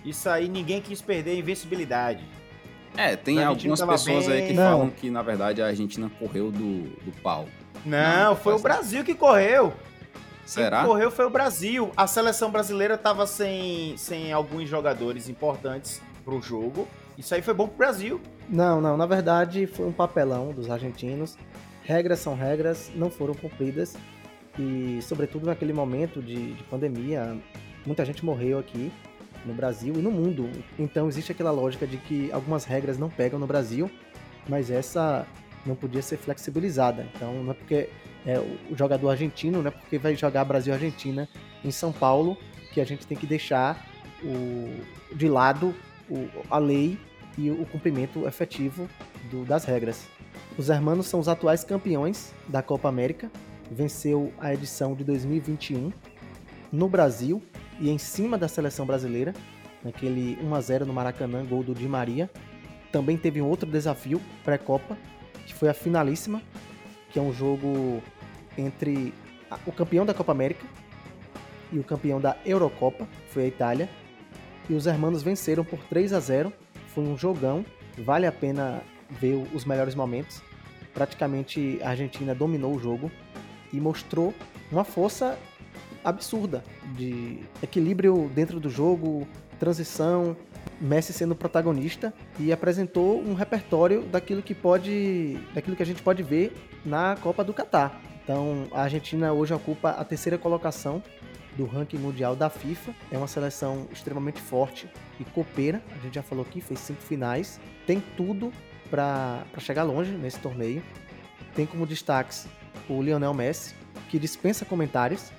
[0.03, 2.23] Isso aí ninguém quis perder a invencibilidade.
[2.95, 4.41] É, tem algumas pessoas bem...
[4.41, 4.63] aí que não.
[4.63, 7.47] falam que na verdade a Argentina correu do, do pau.
[7.85, 9.73] Não, não foi o Brasil que correu.
[10.45, 10.79] Será?
[10.79, 11.91] Quem correu foi o Brasil.
[11.95, 16.87] A seleção brasileira estava sem, sem alguns jogadores importantes para o jogo.
[17.17, 18.21] Isso aí foi bom pro Brasil.
[18.47, 21.37] Não, não, na verdade foi um papelão dos argentinos.
[21.83, 23.95] Regras são regras, não foram cumpridas.
[24.59, 27.37] E, sobretudo naquele momento de, de pandemia,
[27.85, 28.91] muita gente morreu aqui
[29.45, 30.49] no Brasil e no mundo.
[30.77, 33.89] Então existe aquela lógica de que algumas regras não pegam no Brasil,
[34.47, 35.25] mas essa
[35.65, 37.07] não podia ser flexibilizada.
[37.15, 37.89] Então não é porque
[38.25, 41.27] é, o jogador argentino, não é porque vai jogar Brasil-Argentina
[41.63, 42.37] em São Paulo
[42.73, 43.87] que a gente tem que deixar
[44.23, 45.73] o, de lado
[46.09, 46.97] o, a lei
[47.37, 48.89] e o cumprimento efetivo
[49.29, 50.07] do, das regras.
[50.57, 53.31] Os hermanos são os atuais campeões da Copa América,
[53.71, 55.91] venceu a edição de 2021
[56.71, 57.41] no Brasil
[57.79, 59.33] e em cima da seleção brasileira,
[59.83, 62.29] naquele 1 a 0 no Maracanã, gol do Di Maria.
[62.91, 64.97] Também teve um outro desafio pré-copa,
[65.45, 66.41] que foi a finalíssima,
[67.11, 68.01] que é um jogo
[68.57, 69.13] entre
[69.65, 70.65] o campeão da Copa América
[71.71, 73.89] e o campeão da Eurocopa, foi a Itália.
[74.69, 76.51] E os hermanos venceram por 3 a 0.
[76.87, 77.65] Foi um jogão,
[77.97, 80.41] vale a pena ver os melhores momentos.
[80.93, 83.11] Praticamente a Argentina dominou o jogo
[83.71, 84.33] e mostrou
[84.71, 85.37] uma força
[86.03, 86.63] absurda
[86.95, 89.27] de equilíbrio dentro do jogo,
[89.59, 90.35] transição,
[90.79, 96.21] Messi sendo protagonista e apresentou um repertório daquilo que pode, daquilo que a gente pode
[96.21, 96.53] ver
[96.85, 97.99] na Copa do Catar.
[98.23, 101.01] Então, a Argentina hoje ocupa a terceira colocação
[101.57, 102.93] do ranking mundial da FIFA.
[103.11, 104.87] É uma seleção extremamente forte
[105.19, 105.81] e copeira.
[105.91, 107.59] A gente já falou aqui, fez cinco finais.
[107.85, 108.53] Tem tudo
[108.89, 110.83] para chegar longe nesse torneio.
[111.55, 112.47] Tem como destaques
[112.87, 113.73] o Lionel Messi,
[114.09, 115.31] que dispensa comentários.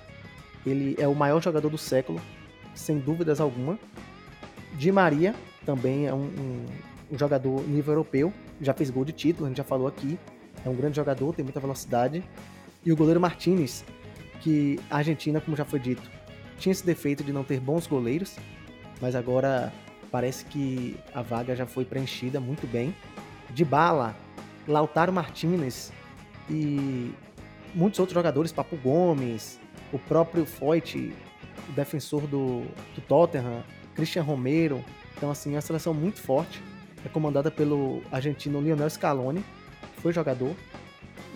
[0.65, 2.21] Ele é o maior jogador do século,
[2.75, 3.79] sem dúvidas alguma.
[4.73, 5.33] Di Maria
[5.65, 6.65] também é um, um,
[7.11, 10.19] um jogador nível europeu, já fez gol de título, a gente já falou aqui.
[10.65, 12.23] É um grande jogador, tem muita velocidade.
[12.85, 13.85] E o goleiro Martinez,
[14.41, 16.09] que a Argentina, como já foi dito,
[16.57, 18.35] tinha esse defeito de não ter bons goleiros,
[19.01, 19.71] mas agora
[20.11, 22.93] parece que a vaga já foi preenchida muito bem.
[23.51, 24.15] De bala,
[24.67, 25.91] Lautaro Martinez
[26.49, 27.11] e
[27.73, 29.59] muitos outros jogadores, Papo Gomes,
[29.91, 31.13] o próprio Foyt,
[31.67, 32.61] o defensor do,
[32.95, 33.63] do Tottenham,
[33.95, 34.83] Christian Romero.
[35.15, 36.61] Então, assim, é uma seleção muito forte.
[37.05, 39.43] É comandada pelo argentino Lionel Scaloni,
[39.95, 40.55] que foi jogador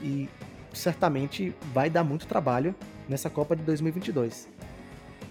[0.02, 0.28] e
[0.74, 2.76] certamente vai dar muito trabalho
[3.08, 4.48] nessa Copa de 2022.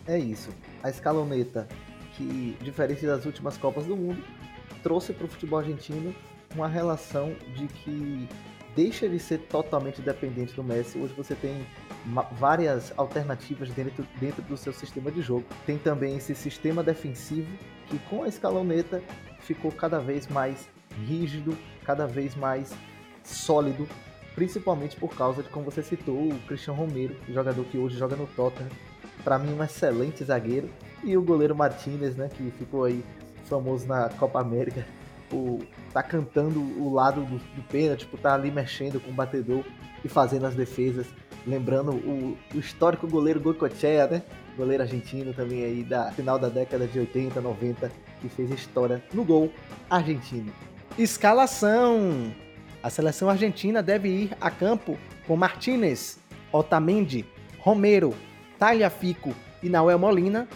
[0.06, 0.50] É isso.
[0.82, 1.68] A escaloneta,
[2.16, 4.22] que, diferente das últimas Copas do Mundo,
[4.82, 6.14] trouxe para o futebol argentino
[6.54, 8.28] uma relação de que
[8.74, 10.98] deixa de ser totalmente dependente do Messi.
[10.98, 11.66] Hoje você tem
[12.32, 15.44] várias alternativas dentro, dentro do seu sistema de jogo.
[15.66, 17.50] Tem também esse sistema defensivo
[17.88, 19.02] que com a escaloneta
[19.40, 20.68] ficou cada vez mais
[21.06, 22.72] rígido, cada vez mais
[23.24, 23.88] sólido,
[24.34, 28.26] principalmente por causa de como você citou o Christian Romero, jogador que hoje joga no
[28.26, 28.70] Tottenham,
[29.22, 30.68] para mim um excelente zagueiro,
[31.04, 33.04] e o goleiro Martinez, né, que ficou aí
[33.44, 34.84] famoso na Copa América
[35.32, 35.60] tipo,
[35.92, 39.64] tá cantando o lado do, do pênalti, tipo, tá ali mexendo com o batedor
[40.04, 41.06] e fazendo as defesas.
[41.46, 44.22] Lembrando o, o histórico goleiro Goicoechea, né?
[44.56, 47.90] Goleiro argentino também aí da final da década de 80, 90,
[48.20, 49.50] que fez história no gol
[49.90, 50.52] argentino.
[50.98, 52.32] Escalação!
[52.82, 56.18] A seleção argentina deve ir a campo com Martinez,
[56.50, 57.24] Otamendi,
[57.60, 58.12] Romero,
[58.58, 60.48] Tagliafico e Nahuel Molina,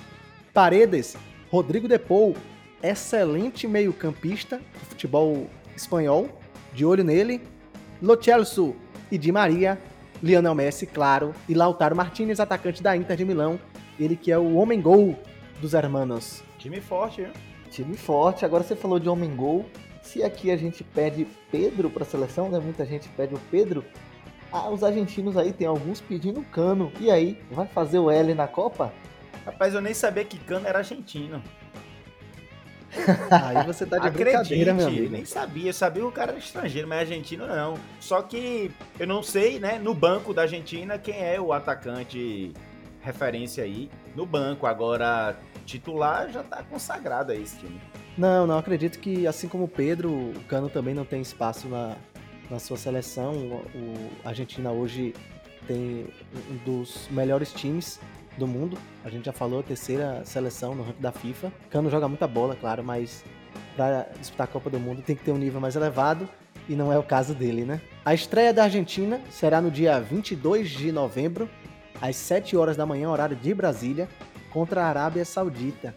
[0.52, 1.16] Paredes,
[1.50, 2.34] Rodrigo Depou,
[2.82, 6.28] excelente meio-campista do futebol espanhol,
[6.74, 7.40] de olho nele,
[8.02, 8.74] Lo Celso
[9.10, 9.78] e Di Maria,
[10.20, 13.60] Lionel Messi, claro, e Lautaro Martinez, atacante da Inter de Milão,
[14.00, 15.16] ele que é o homem-gol
[15.60, 16.42] dos hermanos.
[16.58, 17.32] Time forte, hein?
[17.70, 18.44] Time forte.
[18.44, 19.66] Agora você falou de homem-gol.
[20.06, 22.60] Se aqui a gente pede Pedro para a seleção, né?
[22.60, 23.84] Muita gente pede o Pedro.
[24.52, 26.92] Ah, os argentinos aí tem alguns pedindo Cano.
[27.00, 28.92] E aí, vai fazer o L na Copa?
[29.44, 31.42] Rapaz, eu nem sabia que Cano era argentino.
[33.30, 35.10] Aí você tá de Acredite, brincadeira, meu amigo.
[35.10, 35.70] nem sabia.
[35.70, 37.74] Eu sabia que o cara era estrangeiro, mas argentino não.
[38.00, 42.52] Só que eu não sei, né, no banco da Argentina, quem é o atacante
[43.00, 44.66] referência aí no banco.
[44.66, 47.80] Agora, titular já tá consagrado aí esse time.
[48.16, 51.96] Não, não acredito que, assim como o Pedro, o Cano também não tem espaço na,
[52.50, 53.32] na sua seleção.
[53.34, 55.14] O, a Argentina hoje
[55.66, 56.06] tem
[56.50, 58.00] um dos melhores times
[58.38, 58.78] do mundo.
[59.04, 61.52] A gente já falou, a terceira seleção no ranking da FIFA.
[61.70, 63.22] Cano joga muita bola, claro, mas
[63.76, 66.26] para disputar a Copa do Mundo tem que ter um nível mais elevado
[66.68, 67.80] e não é o caso dele, né?
[68.04, 71.48] A estreia da Argentina será no dia 22 de novembro,
[72.00, 74.08] às 7 horas da manhã, horário de Brasília,
[74.50, 75.94] contra a Arábia Saudita.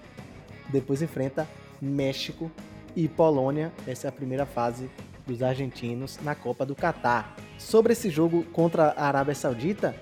[0.69, 1.47] Depois enfrenta
[1.81, 2.51] México
[2.95, 3.71] e Polônia.
[3.87, 4.89] Essa é a primeira fase
[5.25, 7.35] dos argentinos na Copa do Catar.
[7.57, 9.95] Sobre esse jogo contra a Arábia Saudita,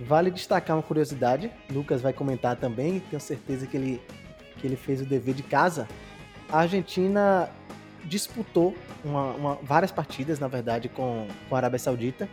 [0.00, 4.02] Vale destacar uma curiosidade, Lucas vai comentar também, tenho certeza que ele,
[4.56, 5.86] que ele fez o dever de casa.
[6.48, 7.50] A Argentina
[8.06, 12.26] disputou uma, uma, várias partidas, na verdade, com, com a Arábia Saudita,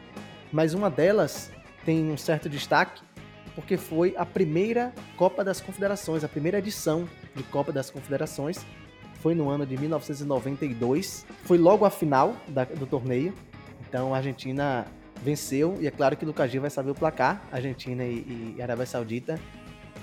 [0.50, 1.52] mas uma delas
[1.84, 3.02] tem um certo destaque
[3.54, 8.66] porque foi a primeira Copa das Confederações, a primeira edição de Copa das Confederações.
[9.22, 11.26] Foi no ano de 1992.
[11.44, 13.34] Foi logo a final da, do torneio.
[13.88, 14.86] Então a Argentina
[15.24, 18.62] venceu, e é claro que o Lucas Gil vai saber o placar, Argentina e, e
[18.62, 19.40] Arábia Saudita.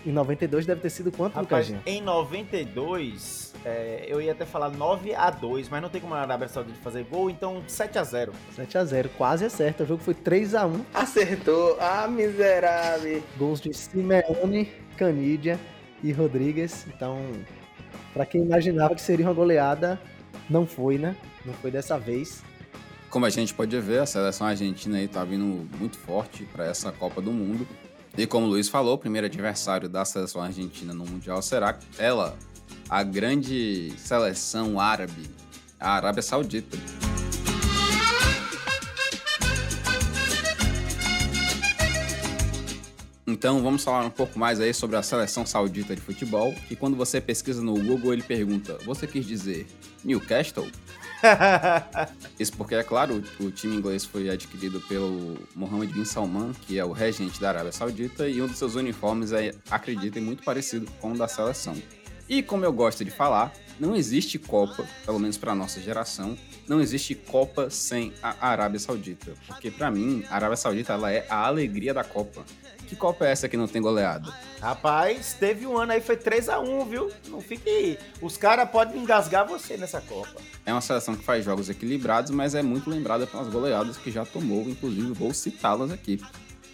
[0.05, 1.95] Em 92 deve ter sido quanto, Rapaz, Lucas Gil?
[1.95, 6.21] em 92, é, eu ia até falar 9 a 2 mas não tem como a
[6.21, 9.85] Arábia Saudita fazer gol, então 7 a 0 7x0, quase acerta.
[9.85, 10.81] O jogo foi 3x1.
[10.93, 11.77] Acertou.
[11.81, 13.23] Ah, miserável.
[13.39, 15.59] Gols de Simeone, Canidia
[16.03, 16.87] e Rodrigues.
[16.89, 17.19] Então,
[18.15, 20.01] pra quem imaginava que seria uma goleada,
[20.49, 21.17] não foi, né?
[21.45, 22.43] Não foi dessa vez.
[23.11, 26.91] Como a gente pode ver, a seleção argentina aí tá vindo muito forte para essa
[26.91, 27.67] Copa do Mundo.
[28.17, 32.37] E como o Luiz falou, o primeiro adversário da seleção argentina no Mundial será ela,
[32.89, 35.29] a grande seleção árabe,
[35.79, 36.77] a Arábia Saudita.
[43.45, 46.97] Então vamos falar um pouco mais aí sobre a seleção saudita de futebol, que quando
[46.97, 49.67] você pesquisa no Google ele pergunta: "Você quis dizer
[50.03, 50.67] Newcastle?"
[52.41, 56.85] Isso porque, é claro, o, time inglês foi adquirido pelo Mohammed bin Salman, que é
[56.87, 61.13] o regente da Arábia Saudita, e um dos seus uniformes é, acreditem, muito parecido com
[61.13, 61.77] o da seleção.
[62.27, 66.35] E como eu gosto de falar, não existe Copa, pelo menos para nossa geração,
[66.67, 69.35] não existe Copa sem a Arábia Saudita.
[69.47, 72.43] Porque para mim, a Arábia Saudita ela é a alegria da Copa.
[72.95, 74.33] Que Copa é essa que não tem goleada?
[74.61, 77.11] Rapaz, teve um ano aí, foi 3 a 1 viu?
[77.27, 77.99] Não fique aí.
[78.23, 80.41] Os caras podem engasgar você nessa Copa.
[80.65, 84.25] É uma seleção que faz jogos equilibrados, mas é muito lembrada pelas goleadas que já
[84.25, 86.23] tomou, inclusive vou citá-las aqui.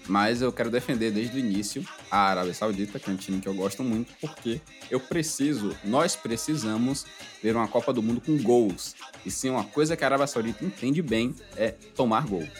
[0.06, 3.48] Mas eu quero defender desde o início a Arábia Saudita, que é um time que
[3.48, 7.06] eu gosto muito, porque eu preciso, nós precisamos
[7.42, 8.94] ver uma Copa do Mundo com gols.
[9.24, 12.46] E sim, uma coisa que a Arábia Saudita entende bem é tomar gol.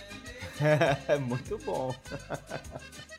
[1.09, 1.95] É muito bom.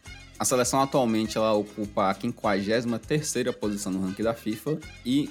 [0.41, 5.29] A seleção atualmente ela ocupa a 53ª posição no ranking da FIFA e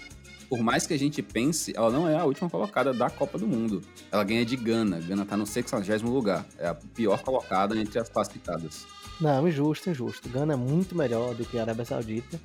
[0.48, 3.44] por mais que a gente pense, ela não é a última colocada da Copa do
[3.44, 3.82] Mundo.
[4.12, 5.00] Ela ganha de Gana.
[5.00, 6.46] Gana tá no 60 lugar.
[6.56, 8.86] É a pior colocada entre as classificadas.
[9.20, 10.28] Não, injusto, injusto.
[10.28, 12.40] Gana é muito melhor do que a Arábia Saudita.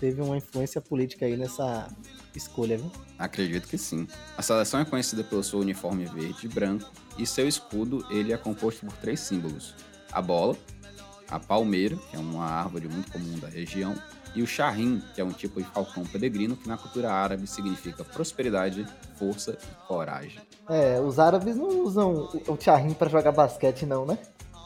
[0.00, 1.86] Teve uma influência política aí nessa
[2.34, 2.90] escolha, viu?
[3.18, 4.08] Acredito que sim.
[4.38, 8.38] A seleção é conhecida pelo seu uniforme verde e branco e seu escudo ele é
[8.38, 9.74] composto por três símbolos:
[10.10, 10.56] a bola,
[11.30, 13.94] a palmeira, que é uma árvore muito comum da região,
[14.34, 18.04] e o charrim, que é um tipo de falcão peregrino que na cultura árabe significa
[18.04, 18.84] prosperidade,
[19.16, 20.40] força e coragem.
[20.68, 24.18] É, os árabes não usam o- charrim pra jogar basquete, não, né?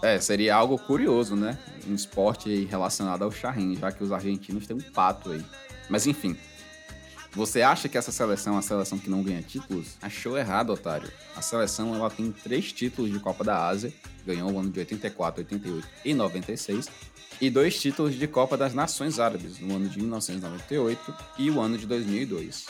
[0.03, 1.59] É, seria algo curioso, né?
[1.87, 5.45] Um esporte relacionado ao charrim, já que os argentinos têm um pato aí.
[5.91, 6.37] Mas enfim,
[7.39, 9.97] você acha que essa seleção é uma seleção que não ganha títulos?
[10.03, 11.09] Achou errado, otário.
[11.37, 13.93] A seleção ela tem três títulos de Copa da Ásia,
[14.27, 16.89] ganhou no ano de 84, 88 e 96,
[17.41, 21.79] e dois títulos de Copa das Nações Árabes, no ano de 1998 e o ano
[21.79, 22.67] de 2002.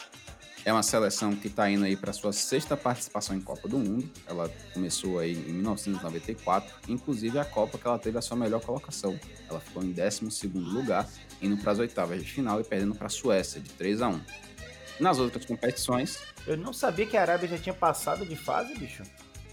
[0.66, 4.06] É uma seleção que está indo aí para sua sexta participação em Copa do Mundo.
[4.26, 9.18] Ela começou aí em 1994, inclusive a Copa que ela teve a sua melhor colocação.
[9.48, 11.08] Ela ficou em 12º lugar,
[11.40, 14.20] indo para as oitavas de final e perdendo para a Suécia de 3 a 1.
[15.00, 19.02] Nas outras competições, Eu não sabia que a Arábia já tinha passado de fase, bicho.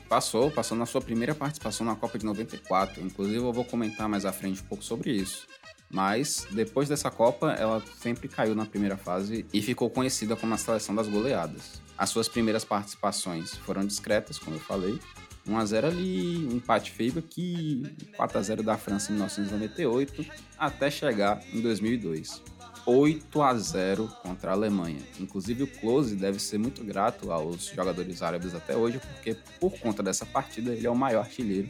[0.08, 3.01] passou, passou na sua primeira participação na Copa de 94.
[3.01, 5.47] Inclusive eu vou comentar mais à frente um pouco sobre isso.
[5.89, 10.58] Mas depois dessa Copa, ela sempre caiu na primeira fase e ficou conhecida como a
[10.58, 11.81] seleção das goleadas.
[11.97, 14.99] As suas primeiras participações foram discretas, como eu falei.
[15.47, 17.84] 1x0 ali, um empate feio aqui,
[18.17, 20.25] 4x0 da França em 1998,
[20.58, 22.41] até chegar em 2002.
[22.86, 25.02] 8 a 0 contra a Alemanha.
[25.19, 30.04] Inclusive o Close deve ser muito grato aos jogadores árabes até hoje, porque por conta
[30.04, 31.67] dessa partida ele é o maior artilheiro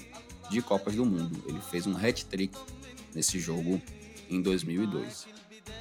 [0.50, 1.44] de Copas do Mundo.
[1.48, 2.58] Ele fez um hat-trick
[3.14, 3.82] nesse jogo
[4.30, 5.28] em 2002.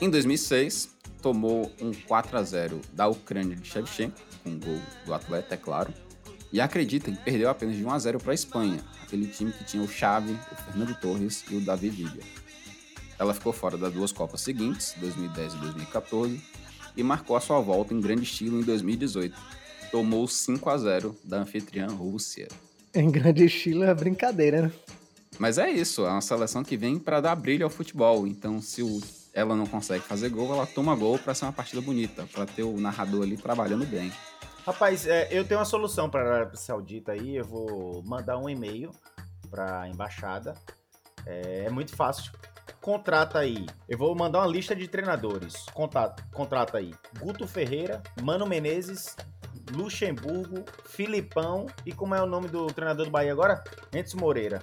[0.01, 5.15] Em 2006, tomou um 4 a 0 da Ucrânia de Shevchenko, com um gol do
[5.15, 5.93] atleta, é claro.
[6.53, 9.83] E acreditem, perdeu apenas de 1 a 0 para a Espanha, aquele time que tinha
[9.83, 12.23] o Xavi, o Fernando Torres e o Davi Villa.
[13.19, 16.43] Ela ficou fora das duas Copas seguintes, 2010 e 2014,
[16.97, 19.37] e marcou a sua volta em grande estilo em 2018.
[19.91, 22.49] Tomou 5 a 0 da anfitriã Rússia.
[22.95, 24.73] Em grande estilo é brincadeira, né?
[25.39, 28.27] Mas é isso, é uma seleção que vem para dar brilho ao futebol.
[28.27, 29.01] Então, se o-
[29.33, 32.63] ela não consegue fazer gol, ela toma gol para ser uma partida bonita, para ter
[32.63, 34.13] o narrador ali trabalhando bem.
[34.65, 37.37] Rapaz, é, eu tenho uma solução para a Arábia Saudita aí.
[37.37, 38.91] Eu vou mandar um e-mail
[39.51, 40.55] para a embaixada.
[41.27, 42.33] É, é muito fácil.
[42.81, 43.67] Contrata aí.
[43.89, 45.55] Eu vou mandar uma lista de treinadores.
[45.73, 46.93] Contrata, contrata aí.
[47.19, 49.17] Guto Ferreira, Mano Menezes,
[49.73, 53.63] Luxemburgo, Filipão e como é o nome do treinador do Bahia agora?
[53.95, 54.63] Enzo Moreira.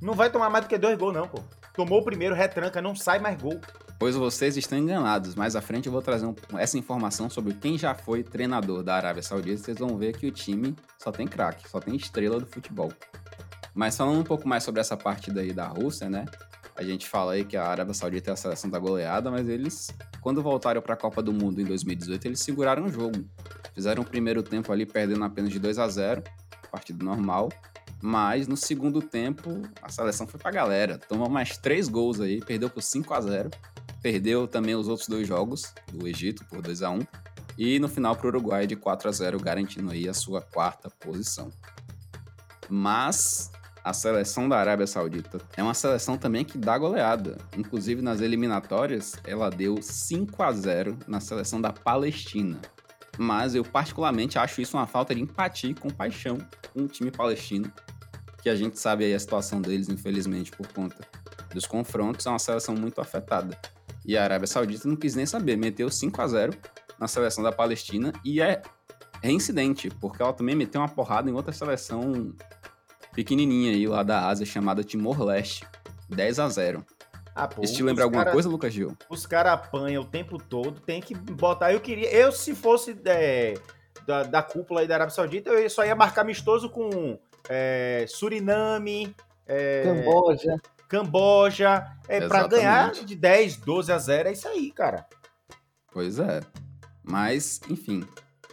[0.00, 1.42] Não vai tomar mais do que dois gols, não, pô.
[1.74, 3.58] tomou o primeiro, retranca, não sai mais gol.
[3.98, 5.34] Pois vocês estão enganados.
[5.34, 8.94] Mais à frente eu vou trazer um- essa informação sobre quem já foi treinador da
[8.96, 9.62] Arábia Saudita.
[9.62, 12.90] Vocês vão ver que o time só tem craque, só tem estrela do futebol.
[13.74, 16.24] Mas falando um pouco mais sobre essa partida aí da Rússia, né?
[16.80, 19.94] A gente fala aí que a Arábia Saudita é a seleção da goleada, mas eles,
[20.22, 23.22] quando voltaram para a Copa do Mundo em 2018, eles seguraram o jogo.
[23.74, 26.24] Fizeram o primeiro tempo ali perdendo apenas de 2 a 0
[26.72, 27.50] partida normal.
[28.00, 30.96] Mas no segundo tempo, a seleção foi pra galera.
[30.96, 33.50] Tomou mais três gols aí, perdeu por 5 a 0
[34.00, 37.00] Perdeu também os outros dois jogos do Egito por 2 a 1
[37.58, 40.88] E no final para o Uruguai de 4 a 0 garantindo aí a sua quarta
[40.88, 41.50] posição.
[42.70, 43.49] Mas
[43.82, 47.38] a seleção da Arábia Saudita é uma seleção também que dá goleada.
[47.56, 52.58] Inclusive nas eliminatórias, ela deu 5 a 0 na seleção da Palestina.
[53.18, 56.38] Mas eu particularmente acho isso uma falta de empatia e compaixão
[56.72, 57.70] com o time palestino,
[58.42, 60.96] que a gente sabe aí a situação deles, infelizmente, por conta
[61.52, 63.58] dos confrontos, é uma seleção muito afetada.
[64.04, 66.52] E a Arábia Saudita não quis nem saber, meteu 5 a 0
[66.98, 68.62] na seleção da Palestina e é
[69.22, 72.34] reincidente, porque ela também meteu uma porrada em outra seleção
[73.24, 75.66] pequenininha aí lá da Ásia chamada Timor-Leste,
[76.08, 76.84] 10 a 0.
[77.34, 78.96] Ah, pô, Isso te lembra alguma cara- coisa, Lucas Gil?
[79.08, 81.72] Os caras apanham o tempo todo, tem que botar.
[81.72, 82.10] Eu queria.
[82.10, 83.54] Eu, se fosse é,
[84.06, 87.18] da, da cúpula aí da Arábia Saudita, eu só ia marcar amistoso com
[87.48, 89.14] é, Suriname,
[89.46, 90.56] é, Camboja.
[90.88, 91.86] Camboja.
[92.08, 92.50] É, pra Exatamente.
[92.50, 95.06] ganhar de 10, 12 a 0, é isso aí, cara.
[95.92, 96.40] Pois é.
[97.02, 98.02] Mas, enfim,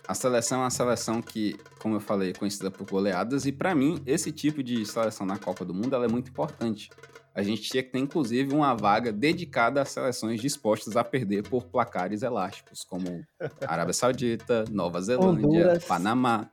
[0.08, 3.76] a seleção é uma seleção que, como eu falei, é conhecida por goleadas e pra
[3.76, 6.90] mim esse tipo de seleção na Copa do Mundo é muito importante.
[7.36, 11.66] A gente tinha que ter inclusive uma vaga dedicada a seleções dispostas a perder por
[11.66, 13.24] placares elásticos, como
[13.68, 15.84] Arábia Saudita, Nova Zelândia, Honduras.
[15.84, 16.50] Panamá,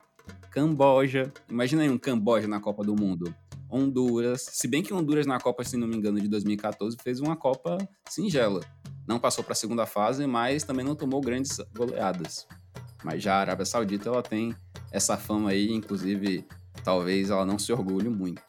[0.51, 1.33] Camboja.
[1.49, 3.33] Imagina aí um Camboja na Copa do Mundo.
[3.71, 4.43] Honduras.
[4.51, 7.79] Se bem que Honduras na Copa, se não me engano, de 2014 fez uma Copa
[8.09, 8.61] singela.
[9.07, 12.47] Não passou para a segunda fase, mas também não tomou grandes goleadas.
[13.05, 14.57] Mas já a Arábia Saudita ela tem
[14.91, 16.47] essa fama aí, inclusive
[16.83, 18.43] talvez ela não se orgulhe muito.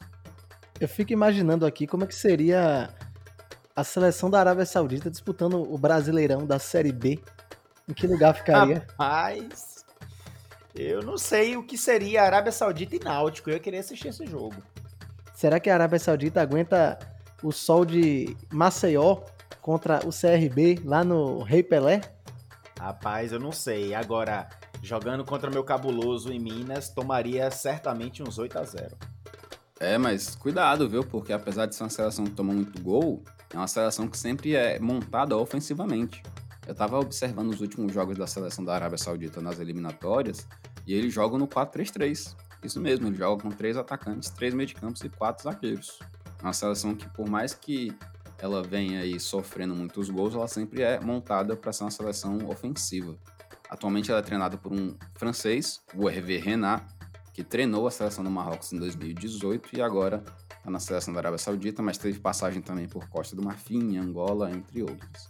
[0.79, 2.89] Eu fico imaginando aqui como é que seria
[3.75, 7.19] a seleção da Arábia Saudita disputando o Brasileirão da Série B.
[7.87, 8.87] Em que lugar ficaria?
[8.97, 9.85] Mas.
[10.73, 13.49] Eu não sei o que seria Arábia Saudita e Náutico.
[13.49, 14.55] Eu ia querer assistir esse jogo.
[15.33, 16.97] Será que a Arábia Saudita aguenta
[17.43, 19.21] o sol de Maceió
[19.61, 22.01] contra o CRB lá no Rei Pelé?
[22.79, 23.93] Rapaz, eu não sei.
[23.93, 24.47] Agora,
[24.81, 28.97] jogando contra meu cabuloso em Minas, tomaria certamente uns 8 a 0
[29.79, 31.03] É, mas cuidado, viu?
[31.03, 33.23] Porque apesar de ser uma seleção que toma muito gol,
[33.53, 36.21] é uma seleção que sempre é montada ofensivamente.
[36.67, 40.47] Eu tava observando os últimos jogos da seleção da Arábia Saudita nas eliminatórias
[40.85, 42.35] e eles jogam no 4-3-3.
[42.63, 45.99] Isso mesmo, eles jogam com três atacantes, três mediacampos e quatro zagueiros.
[46.39, 47.95] É uma seleção que, por mais que
[48.39, 53.17] ela venha aí sofrendo muitos gols, ela sempre é montada para ser uma seleção ofensiva.
[53.69, 56.85] Atualmente ela é treinada por um francês, o Hervé Renard,
[57.33, 60.23] que treinou a seleção do Marrocos em 2018 e agora
[60.57, 64.49] está na seleção da Arábia Saudita, mas teve passagem também por Costa do Marfim, Angola,
[64.51, 65.29] entre outros.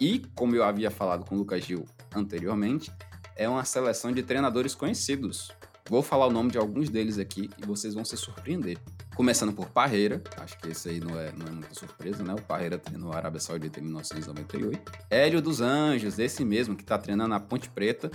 [0.00, 2.92] E, como eu havia falado com o Lucas Gil anteriormente,
[3.36, 5.52] é uma seleção de treinadores conhecidos.
[5.88, 8.78] Vou falar o nome de alguns deles aqui e vocês vão se surpreender.
[9.16, 12.34] Começando por Parreira, acho que esse aí não é, não é muita surpresa, né?
[12.34, 14.92] O Parreira treinou a Arábia Saudita em 1998.
[15.08, 18.10] Hélio dos Anjos, esse mesmo que está treinando a Ponte Preta,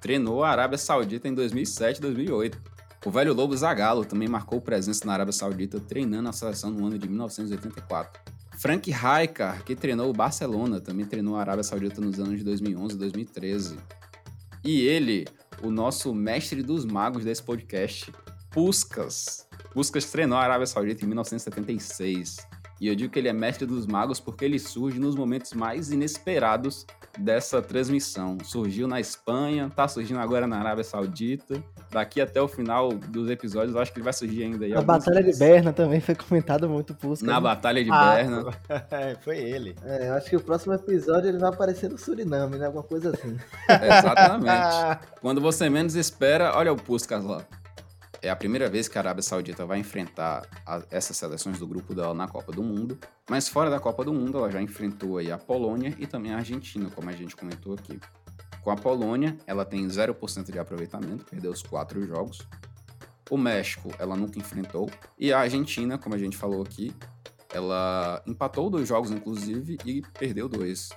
[0.00, 2.58] treinou a Arábia Saudita em 2007 2008.
[3.04, 6.98] O velho Lobo Zagallo também marcou presença na Arábia Saudita, treinando a seleção no ano
[6.98, 8.18] de 1984.
[8.58, 12.94] Frank Rijkaard, que treinou o Barcelona, também treinou a Arábia Saudita nos anos de 2011
[12.94, 13.76] e 2013.
[14.64, 15.26] E ele,
[15.62, 18.10] o nosso mestre dos magos desse podcast,
[18.50, 19.45] Puskas.
[19.76, 22.38] Puskas treinou a Arábia Saudita em 1976.
[22.80, 25.90] E eu digo que ele é mestre dos magos porque ele surge nos momentos mais
[25.90, 26.86] inesperados
[27.18, 28.38] dessa transmissão.
[28.42, 31.62] Surgiu na Espanha, tá surgindo agora na Arábia Saudita.
[31.90, 34.72] Daqui até o final dos episódios, eu acho que ele vai surgir ainda aí.
[34.72, 35.38] A alguns Batalha de dias.
[35.38, 37.26] Berna também foi comentado muito Puskas.
[37.26, 37.40] Na né?
[37.40, 38.44] Batalha de Ah, Berna.
[38.90, 39.76] É, foi ele.
[39.84, 42.64] É, eu acho que o próximo episódio ele vai aparecer no Suriname, né?
[42.64, 43.36] Alguma coisa assim.
[43.68, 45.06] Exatamente.
[45.20, 47.44] Quando você menos espera, olha o Puskas lá.
[48.22, 51.94] É a primeira vez que a Arábia Saudita vai enfrentar a- essas seleções do grupo
[51.94, 52.98] dela na Copa do Mundo.
[53.28, 56.38] Mas fora da Copa do Mundo, ela já enfrentou aí a Polônia e também a
[56.38, 58.00] Argentina, como a gente comentou aqui.
[58.62, 62.40] Com a Polônia, ela tem 0% de aproveitamento, perdeu os quatro jogos.
[63.30, 64.90] O México, ela nunca enfrentou.
[65.18, 66.92] E a Argentina, como a gente falou aqui,
[67.52, 70.88] ela empatou dois jogos, inclusive, e perdeu dois.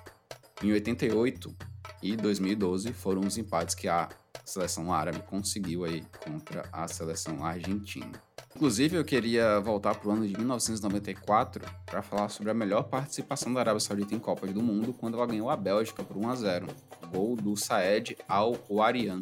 [0.63, 1.55] Em 88
[2.01, 4.09] e 2012 foram os empates que a
[4.45, 8.21] seleção árabe conseguiu aí contra a seleção argentina.
[8.55, 13.53] Inclusive, eu queria voltar para o ano de 1994 para falar sobre a melhor participação
[13.53, 16.35] da Arábia Saudita em Copas do Mundo, quando ela ganhou a Bélgica por 1 a
[16.35, 16.67] 0
[17.11, 19.21] gol do Saed Al-Warian.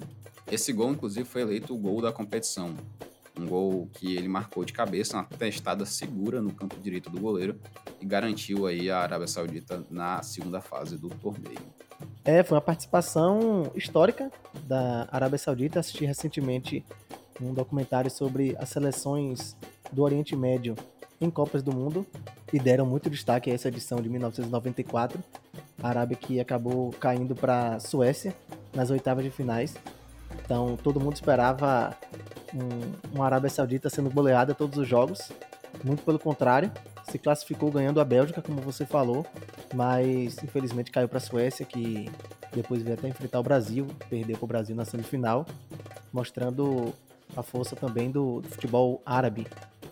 [0.50, 2.76] Esse gol, inclusive, foi eleito o gol da competição.
[3.38, 7.60] Um gol que ele marcou de cabeça, uma testada segura no campo direito do goleiro
[8.02, 11.60] e garantiu aí a Arábia Saudita na segunda fase do torneio.
[12.28, 14.30] É, foi uma participação histórica
[14.66, 15.80] da Arábia Saudita.
[15.80, 16.84] Assisti recentemente
[17.42, 19.56] um documentário sobre as seleções
[19.94, 20.76] do Oriente Médio
[21.22, 22.06] em Copas do Mundo
[22.52, 25.24] e deram muito destaque a essa edição de 1994.
[25.82, 28.36] A Arábia que acabou caindo para a Suécia
[28.74, 29.78] nas oitavas de finais.
[30.44, 31.96] Então todo mundo esperava
[32.54, 35.32] um, uma Arábia Saudita sendo goleada todos os jogos.
[35.84, 36.72] Muito pelo contrário,
[37.10, 39.26] se classificou ganhando a Bélgica, como você falou,
[39.74, 42.10] mas infelizmente caiu para a Suécia, que
[42.54, 45.46] depois veio até enfrentar o Brasil, perdeu para o Brasil na semifinal,
[46.12, 46.94] mostrando
[47.36, 49.48] a força também do, do futebol árabe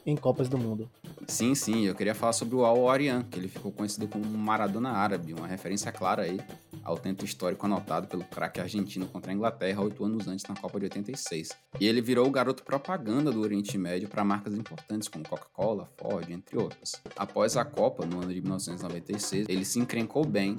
[0.06, 0.90] em Copas do Mundo.
[1.28, 4.92] Sim, sim, eu queria falar sobre o Al Arian, que ele ficou conhecido como Maradona
[4.92, 6.40] Árabe, uma referência clara aí
[6.84, 10.80] ao tento histórico anotado pelo craque argentino contra a Inglaterra oito anos antes na Copa
[10.80, 11.50] de 86.
[11.80, 16.30] E ele virou o garoto propaganda do Oriente Médio para marcas importantes como Coca-Cola, Ford,
[16.30, 17.02] entre outras.
[17.16, 20.58] Após a Copa, no ano de 1996, ele se encrencou bem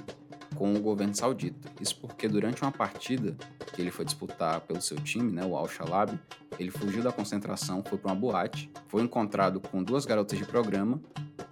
[0.55, 1.71] com o governo saudita.
[1.81, 3.37] Isso porque durante uma partida
[3.75, 6.19] que ele foi disputar pelo seu time, né, o Al Shalab,
[6.59, 11.01] ele fugiu da concentração, foi para uma boate, foi encontrado com duas garotas de programa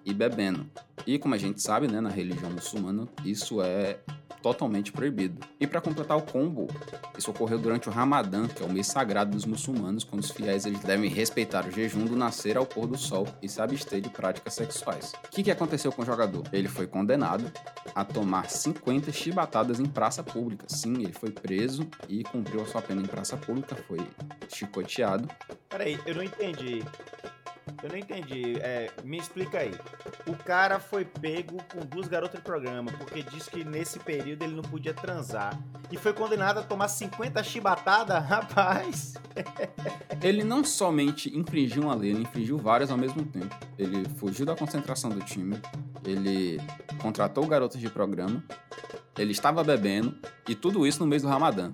[0.05, 0.67] e bebendo.
[1.07, 3.99] E como a gente sabe, né, na religião muçulmana, isso é
[4.45, 5.41] totalmente proibido.
[5.59, 6.69] E para completar o combo,
[7.17, 10.67] isso ocorreu durante o Ramadã, que é o mês sagrado dos muçulmanos, quando os fiéis
[10.67, 14.11] eles devem respeitar o jejum do nascer ao pôr do sol e se abster de
[14.11, 15.15] práticas sexuais.
[15.25, 16.47] O que, que aconteceu com o jogador?
[16.53, 17.51] Ele foi condenado
[17.95, 20.67] a tomar 50 chibatadas em praça pública.
[20.69, 24.07] Sim, ele foi preso e cumpriu a sua pena em praça pública, foi
[24.51, 25.27] chicoteado.
[25.71, 26.83] Peraí, eu não entendi.
[27.83, 28.57] Eu não entendi.
[28.61, 29.75] É, me explica aí.
[30.27, 34.55] O cara foi pego com duas garotas de programa, porque disse que nesse período ele
[34.55, 35.59] não podia transar.
[35.91, 39.15] E foi condenado a tomar 50 chibatadas, rapaz.
[40.23, 43.55] ele não somente infringiu uma lei, ele infringiu várias ao mesmo tempo.
[43.79, 45.61] Ele fugiu da concentração do time,
[46.05, 46.61] ele
[46.99, 48.43] contratou garotas de programa,
[49.19, 50.17] ele estava bebendo,
[50.49, 51.73] e tudo isso no mês do Ramadã.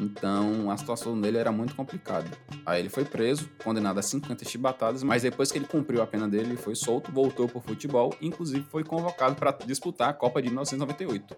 [0.00, 2.28] Então a situação dele era muito complicada.
[2.66, 6.28] Aí ele foi preso, condenado a 50 chibatadas, mas depois que ele cumpriu a pena
[6.28, 10.48] dele, ele foi solto, voltou pro futebol inclusive foi convocado para disputar a Copa de
[10.48, 11.36] 1998.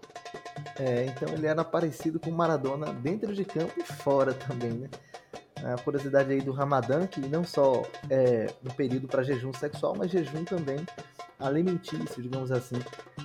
[0.79, 4.89] É, então ele era parecido com Maradona dentro de campo e fora também, né?
[5.63, 10.11] A curiosidade aí do Ramadã, que não só é um período para jejum sexual, mas
[10.11, 10.85] jejum também
[11.39, 12.77] alimentício, digamos assim.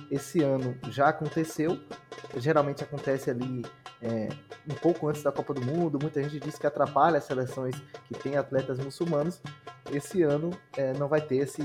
[0.09, 1.79] Esse ano já aconteceu,
[2.37, 3.63] geralmente acontece ali
[4.01, 4.29] é,
[4.69, 5.97] um pouco antes da Copa do Mundo.
[6.01, 7.75] Muita gente diz que atrapalha as seleções
[8.05, 9.41] que têm atletas muçulmanos.
[9.91, 11.61] Esse ano é, não vai ter esse,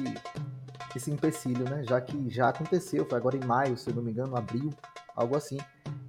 [0.95, 1.83] esse empecilho, né?
[1.87, 4.71] Já que já aconteceu, foi agora em maio, se eu não me engano, abril,
[5.15, 5.59] algo assim.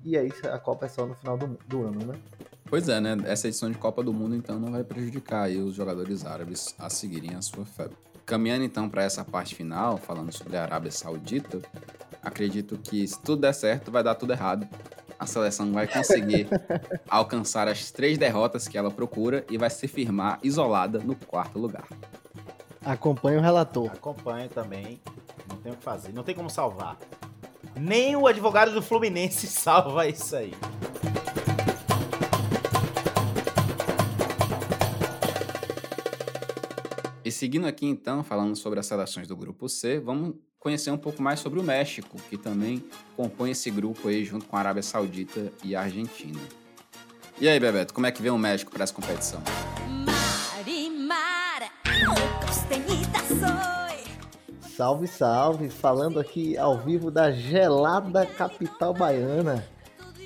[0.03, 2.14] E aí a Copa é só no final do, do ano, né?
[2.70, 3.17] Pois é, né?
[3.26, 6.88] Essa edição de Copa do Mundo então não vai prejudicar aí os jogadores árabes a
[6.88, 7.97] seguirem a sua febre.
[8.28, 11.59] Caminhando então para essa parte final, falando sobre a Arábia Saudita,
[12.22, 14.67] acredito que se tudo der certo, vai dar tudo errado.
[15.17, 16.47] A seleção vai conseguir
[17.09, 21.88] alcançar as três derrotas que ela procura e vai se firmar isolada no quarto lugar.
[22.86, 23.88] Acompanhe o relator.
[23.88, 25.01] Acompanho também.
[25.49, 26.97] Não tem o que fazer, não tem como salvar.
[27.76, 30.53] Nem o advogado do Fluminense salva isso aí.
[37.39, 41.39] Seguindo aqui então, falando sobre as seleções do grupo C, vamos conhecer um pouco mais
[41.39, 42.83] sobre o México, que também
[43.15, 46.37] compõe esse grupo aí junto com a Arábia Saudita e a Argentina.
[47.39, 49.41] E aí, Bebeto, como é que vem o México para essa competição?
[54.75, 55.69] Salve, salve!
[55.69, 59.65] Falando aqui ao vivo da gelada capital baiana.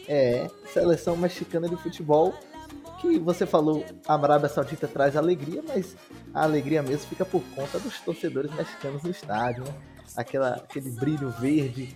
[0.07, 2.33] É, seleção mexicana de futebol
[3.03, 5.95] que você falou, a Arábia Saudita traz alegria, mas
[6.33, 9.73] a alegria mesmo fica por conta dos torcedores mexicanos no estádio, né?
[10.15, 11.95] Aquela, aquele brilho verde,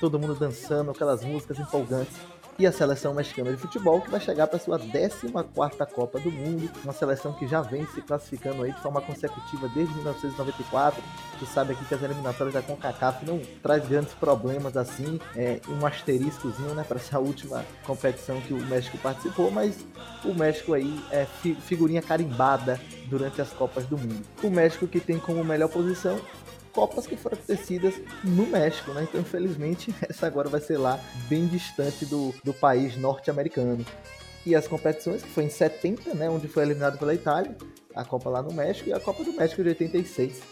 [0.00, 2.16] todo mundo dançando, aquelas músicas empolgantes
[2.58, 6.70] e a seleção mexicana de futebol, que vai chegar para sua 14 Copa do Mundo,
[6.82, 11.02] uma seleção que já vem se classificando aí de forma consecutiva desde 1994.
[11.38, 15.84] Tu sabe aqui que as eliminatórias da CONCACAF não traz grandes problemas assim, é um
[15.86, 19.84] asteriscozinho, né, para essa última competição que o México participou, mas
[20.24, 21.26] o México aí é
[21.60, 24.24] figurinha carimbada durante as Copas do Mundo.
[24.42, 26.20] O México que tem como melhor posição
[26.74, 27.94] Copas que foram acontecidas
[28.24, 29.04] no México, né?
[29.04, 33.86] Então, infelizmente, essa agora vai ser lá bem distante do, do país norte-americano.
[34.44, 37.56] E as competições, que foi em 70, né, onde foi eliminado pela Itália,
[37.94, 40.42] a Copa lá no México e a Copa do México de 86,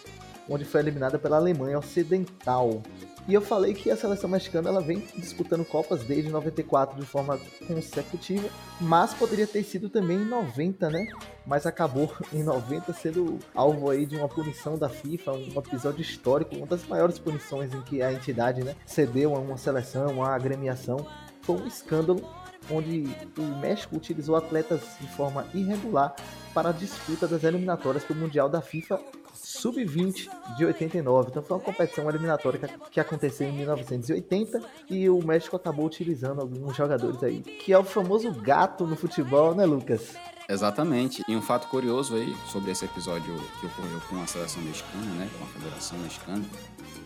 [0.49, 2.83] onde foi eliminada pela Alemanha Ocidental.
[3.29, 7.39] E eu falei que a seleção mexicana ela vem disputando Copas desde 94 de forma
[7.69, 8.49] consecutiva,
[8.81, 11.07] mas poderia ter sido também em 90, né?
[11.47, 16.57] Mas acabou em 90 sendo alvo aí de uma punição da FIFA, um episódio histórico,
[16.57, 20.35] uma das maiores punições em que a entidade né, cedeu a uma seleção, a uma
[20.35, 21.07] agremiação.
[21.43, 22.29] Foi um escândalo
[22.69, 26.15] onde o México utilizou atletas de forma irregular
[26.53, 29.01] para a disputa das eliminatórias para o Mundial da FIFA
[29.33, 31.31] Sub-20 de 89.
[31.31, 32.61] Então foi uma competição eliminatória
[32.91, 37.85] que aconteceu em 1980 e o México acabou utilizando alguns jogadores aí, que é o
[37.85, 40.15] famoso gato no futebol, né, Lucas?
[40.49, 41.23] Exatamente.
[41.29, 45.29] E um fato curioso aí sobre esse episódio que ocorreu com a seleção mexicana, né,
[45.39, 46.45] com a Federação Mexicana,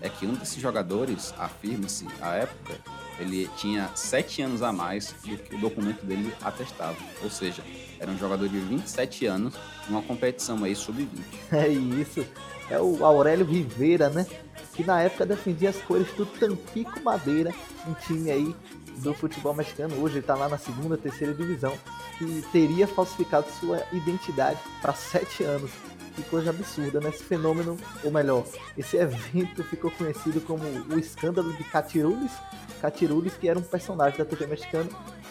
[0.01, 2.75] é que um desses jogadores, afirma-se, à época,
[3.19, 6.97] ele tinha sete anos a mais do que o documento dele atestava.
[7.23, 7.63] Ou seja,
[7.99, 9.55] era um jogador de 27 anos
[9.89, 11.09] numa competição aí sub-20.
[11.53, 12.27] É isso.
[12.69, 14.27] É o Aurélio Rivera, né?
[14.75, 17.55] Que na época defendia as cores do Tampico Madeira,
[17.87, 18.55] um time aí
[18.99, 19.99] do futebol mexicano.
[20.03, 21.73] Hoje ele tá lá na segunda, terceira divisão.
[22.19, 25.71] Que teria falsificado sua identidade para sete anos.
[26.15, 27.11] Que coisa absurda, né?
[27.11, 28.45] Esse fenômeno, ou melhor,
[28.77, 32.33] esse evento ficou conhecido como o escândalo de Catirules.
[32.81, 34.89] Catirules, que era um personagem da TV mexicana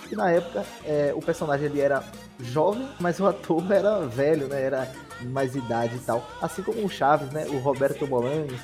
[0.07, 2.03] que na época é, o personagem ele era
[2.39, 4.61] jovem, mas o ator era velho, né?
[4.61, 6.27] Era mais idade e tal.
[6.41, 7.45] Assim como o Chaves, né?
[7.47, 8.59] O Roberto Bolaños,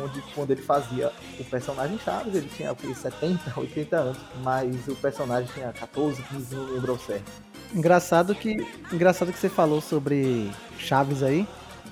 [0.00, 4.88] onde quando ele fazia o personagem Chaves, ele tinha o que, 70, 80 anos, mas
[4.88, 7.30] o personagem tinha 14, 15, não lembrou certo.
[7.74, 10.48] Engraçado que, engraçado que você falou sobre
[10.78, 11.46] Chaves aí.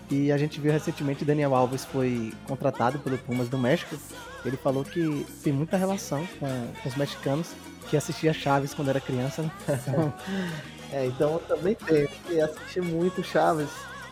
[0.08, 3.96] E a gente viu recentemente Daniel Alves foi contratado pelo Pumas do México.
[4.44, 6.48] Ele falou que tem muita relação com,
[6.82, 7.52] com os mexicanos
[7.88, 9.42] que assistia Chaves quando era criança.
[9.42, 9.50] Né?
[10.92, 13.70] é, então eu também tenho que assistir muito Chaves,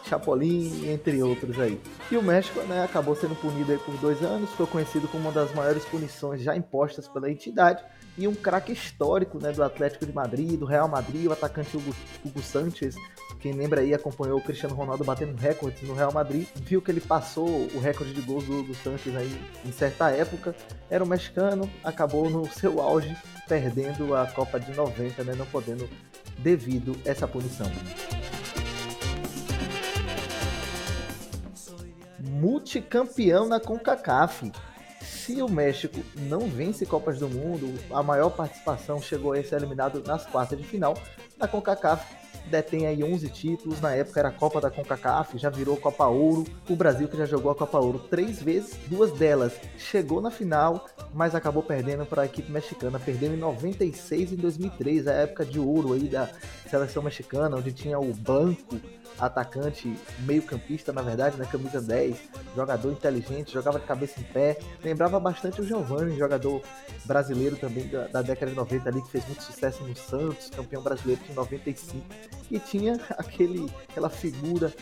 [0.09, 1.81] Chapolin, entre outros aí.
[2.11, 5.55] E o México né, acabou sendo punido por dois anos, foi conhecido como uma das
[5.55, 7.85] maiores punições já impostas pela entidade
[8.17, 11.95] e um craque histórico né, do Atlético de Madrid, do Real Madrid, o atacante Hugo,
[12.25, 12.97] Hugo Sanchez.
[13.41, 17.01] Quem lembra aí acompanhou o Cristiano Ronaldo batendo recordes no Real Madrid, viu que ele
[17.01, 20.55] passou o recorde de gols do Hugo Sanchez aí em certa época.
[20.91, 23.17] Era um mexicano, acabou no seu auge
[23.49, 25.89] perdendo a Copa de 90, né, não podendo
[26.39, 27.71] devido essa punição.
[32.19, 34.51] Multicampeão na CONCACAF
[35.01, 40.03] se o México não vence Copas do Mundo, a maior participação chegou a ser eliminado
[40.07, 40.97] nas quartas de final.
[41.39, 45.77] Na CONCACAF detém aí 11 títulos, na época era a Copa da CONCACAF, já virou
[45.77, 46.45] Copa Ouro.
[46.69, 50.87] O Brasil que já jogou a Copa Ouro três vezes, duas delas chegou na final,
[51.15, 55.45] mas acabou perdendo para a equipe mexicana, perdendo em 96 e em 2003, a época
[55.45, 56.29] de ouro aí da
[56.69, 58.81] seleção mexicana, onde tinha o Blanco,
[59.19, 62.17] atacante, meio-campista, na verdade, na né, camisa 10,
[62.55, 64.59] jogador inteligente, jogava de cabeça em pé.
[64.83, 66.63] Lembrava bastante o Giovanni, jogador
[67.05, 70.83] brasileiro também da, da, década de 90 ali, que fez muito sucesso no Santos, campeão
[70.83, 72.05] brasileiro de 95.
[72.51, 74.73] E tinha aquele, aquela figura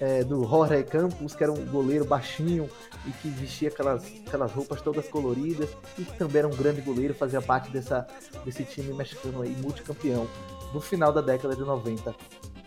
[0.00, 2.68] é, do Jorge Campos, que era um goleiro baixinho
[3.06, 7.14] e que vestia aquelas, aquelas roupas todas coloridas e que também era um grande goleiro,
[7.14, 8.06] fazia parte dessa,
[8.44, 10.28] desse time mexicano aí, multicampeão,
[10.72, 12.14] no final da década de 90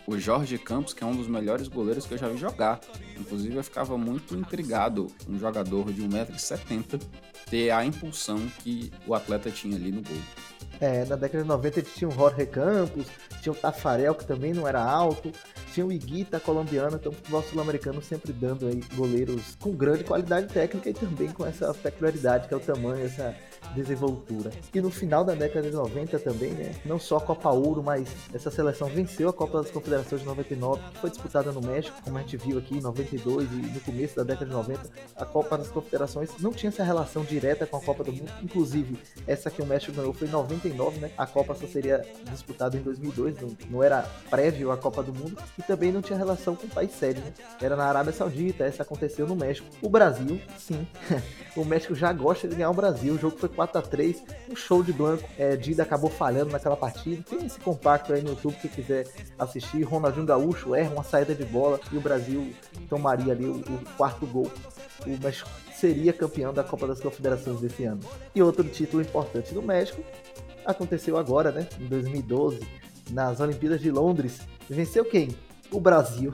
[0.08, 2.80] o Jorge Campos, que é um dos melhores goleiros que eu já vi jogar.
[3.20, 7.02] Inclusive, eu ficava muito intrigado um jogador de 1,70m
[7.50, 10.16] ter a impulsão que o atleta tinha ali no gol.
[10.80, 13.06] É, na década de 90 tinha o Jorge Campos,
[13.42, 15.30] tinha o Tafarel, que também não era alto,
[15.74, 20.46] tinha o Iguita colombiano, então o futebol sul-americano sempre dando aí goleiros com grande qualidade
[20.46, 23.36] técnica e também com essa peculiaridade que é o tamanho, essa
[23.74, 24.50] desenvoltura.
[24.72, 26.74] E no final da década de 90 também, né?
[26.84, 30.82] Não só a Copa Ouro, mas essa seleção venceu a Copa das Confederações de 99,
[30.92, 34.16] que foi disputada no México, como a gente viu aqui em 92 e no começo
[34.16, 34.80] da década de 90.
[35.16, 38.98] A Copa das Confederações não tinha essa relação direta com a Copa do Mundo, inclusive
[39.26, 41.10] essa que o México ganhou foi em 99, né?
[41.16, 43.36] A Copa só seria disputada em 2002,
[43.70, 46.90] não, era prévio à Copa do Mundo e também não tinha relação com o país
[46.92, 47.32] sede, né?
[47.60, 49.66] Era na Arábia Saudita, essa aconteceu no México.
[49.82, 50.86] O Brasil, sim.
[51.56, 53.14] o México já gosta de ganhar o Brasil.
[53.14, 55.28] O jogo foi 4 a 3 um show de Blanco.
[55.36, 57.24] É, Dida acabou falhando naquela partida.
[57.28, 59.82] Tem esse compacto aí no YouTube que quiser assistir.
[59.82, 62.52] Ronaldinho Gaúcho erra uma saída de bola e o Brasil
[62.88, 64.48] tomaria ali o, o quarto gol.
[65.04, 67.98] O México seria campeão da Copa das Confederações desse ano.
[68.32, 70.04] E outro título importante do México
[70.64, 71.66] aconteceu agora, né?
[71.80, 72.60] Em 2012,
[73.10, 74.38] nas Olimpíadas de Londres.
[74.70, 75.34] Venceu quem?
[75.72, 76.32] O Brasil.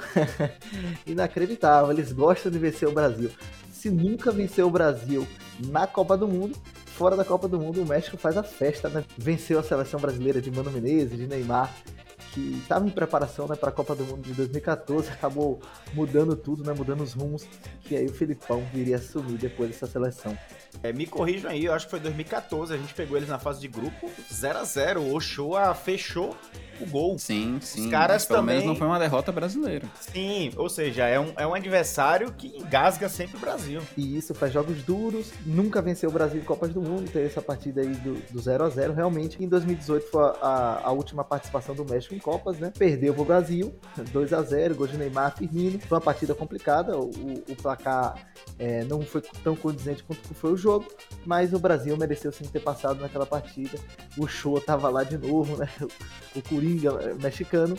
[1.07, 3.31] Inacreditável, eles gostam de vencer o Brasil.
[3.73, 5.27] Se nunca venceu o Brasil
[5.71, 6.55] na Copa do Mundo,
[6.95, 9.05] fora da Copa do Mundo, o México faz a festa, né?
[9.19, 11.75] Venceu a seleção brasileira de Mano Menezes, de Neymar,
[12.33, 15.61] que estava em preparação né, para a Copa do Mundo de 2014, acabou
[15.93, 17.47] mudando tudo, né, mudando os rumos,
[17.83, 20.39] que aí o Filipão viria assumir depois dessa seleção.
[20.83, 23.61] É, me corrijam aí, eu acho que foi 2014, a gente pegou eles na fase
[23.61, 26.37] de grupo 0 a 0 O Ochoa fechou
[26.81, 27.19] o gol.
[27.19, 27.85] Sim, sim.
[27.87, 29.87] Os caras pelo também- menos não foi uma derrota brasileira.
[30.01, 33.81] Sim, ou seja, é um, é um adversário que engasga sempre o Brasil.
[33.97, 37.43] E isso faz jogos duros, nunca venceu o Brasil em Copas do Mundo, teve essa
[37.43, 39.43] partida aí do, do 0 a 0 realmente.
[39.43, 42.73] Em 2018 foi a, a- a última participação do México em Copas, né?
[42.77, 43.75] Perdeu pro Brasil,
[44.13, 45.79] 2 a 0 gol de Neymar, Firmino.
[45.81, 47.11] Foi uma partida complicada, o,
[47.49, 48.15] o placar
[48.59, 50.87] é, não foi tão condizente quanto foi o jogo,
[51.25, 53.79] mas o Brasil mereceu sim ter passado naquela partida.
[54.17, 55.69] O show tava lá de novo, né?
[56.37, 57.77] O Eh, mexicano.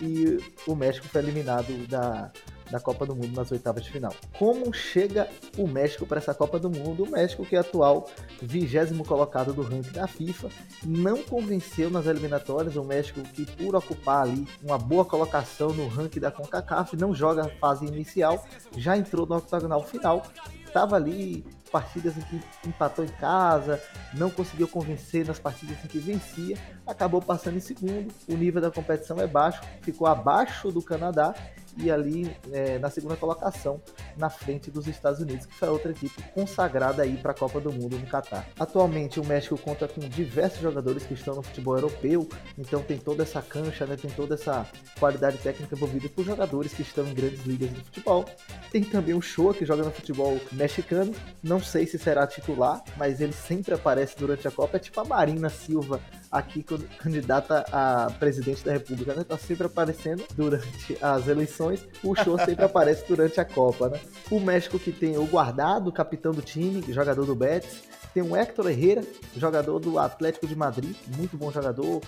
[0.00, 2.30] E o México foi eliminado da,
[2.70, 4.14] da Copa do Mundo nas oitavas de final.
[4.38, 7.04] Como chega o México para essa Copa do Mundo?
[7.04, 8.10] O México, que é atual
[8.42, 10.50] vigésimo colocado do ranking da FIFA,
[10.84, 12.76] não convenceu nas eliminatórias.
[12.76, 17.46] O México, que por ocupar ali uma boa colocação no ranking da CONCACAF, não joga
[17.46, 18.44] a fase inicial,
[18.76, 20.22] já entrou no octagonal final.
[20.66, 23.82] Estava ali partidas em que empatou em casa,
[24.14, 26.56] não conseguiu convencer nas partidas em que vencia,
[26.86, 28.12] acabou passando em segundo.
[28.28, 31.34] O nível da competição é baixo, ficou abaixo do Canadá
[31.76, 33.80] e ali é, na segunda colocação,
[34.16, 37.72] na frente dos Estados Unidos, que foi outra equipe consagrada aí para a Copa do
[37.72, 38.46] Mundo no Catar.
[38.58, 43.22] Atualmente o México conta com diversos jogadores que estão no futebol europeu, então tem toda
[43.22, 44.66] essa cancha, né, tem toda essa
[44.98, 48.24] qualidade técnica envolvida por jogadores que estão em grandes ligas de futebol.
[48.70, 53.20] Tem também o Shoa, que joga no futebol mexicano, não sei se será titular, mas
[53.20, 56.00] ele sempre aparece durante a Copa, é tipo a Marina Silva
[56.30, 56.64] aqui
[56.98, 59.24] candidata a presidente da República, né?
[59.24, 61.86] Tá sempre aparecendo durante as eleições.
[62.02, 64.00] O show sempre aparece durante a Copa, né?
[64.30, 67.82] O México que tem o Guardado, capitão do time, jogador do Betis.
[68.16, 69.04] Tem o Héctor Herrera,
[69.36, 72.00] jogador do Atlético de Madrid, muito bom jogador,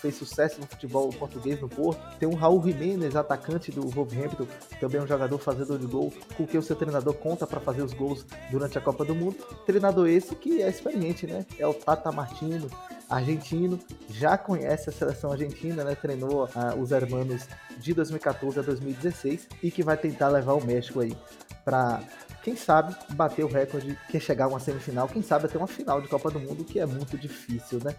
[0.00, 2.00] fez sucesso no futebol português no Porto.
[2.20, 4.46] Tem o Raul Jiménez, atacante do Wolverhampton,
[4.78, 7.92] também um jogador fazedor de gol, com que o seu treinador conta para fazer os
[7.92, 9.34] gols durante a Copa do Mundo.
[9.66, 11.44] Treinador esse que é experiente, né?
[11.58, 12.70] É o Tata Martino,
[13.08, 13.78] argentino,
[14.10, 15.94] já conhece a seleção argentina, né?
[15.94, 17.46] Treinou ah, os hermanos
[17.78, 21.16] de 2014 a 2016 e que vai tentar levar o México aí
[21.64, 22.00] para
[22.42, 25.66] quem sabe bater o recorde que é chegar a uma semifinal, quem sabe até uma
[25.66, 27.94] final de Copa do Mundo, que é muito difícil, né?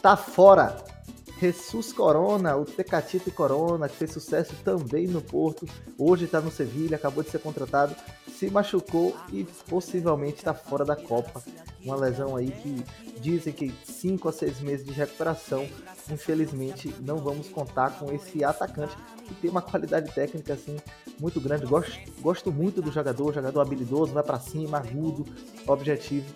[0.00, 0.76] Tá fora
[1.44, 5.68] Jesus Corona, o Tecatito Corona, que fez sucesso também no Porto,
[5.98, 7.94] hoje está no Sevilha, acabou de ser contratado,
[8.38, 11.42] se machucou e possivelmente está fora da Copa.
[11.82, 12.82] Uma lesão aí que
[13.20, 15.68] dizem que 5 a 6 meses de recuperação.
[16.10, 18.96] Infelizmente, não vamos contar com esse atacante
[19.28, 20.78] que tem uma qualidade técnica assim
[21.20, 21.66] muito grande.
[21.66, 21.92] Gosto,
[22.22, 25.26] gosto muito do jogador, jogador habilidoso, vai para cima, agudo,
[25.66, 26.32] objetivo.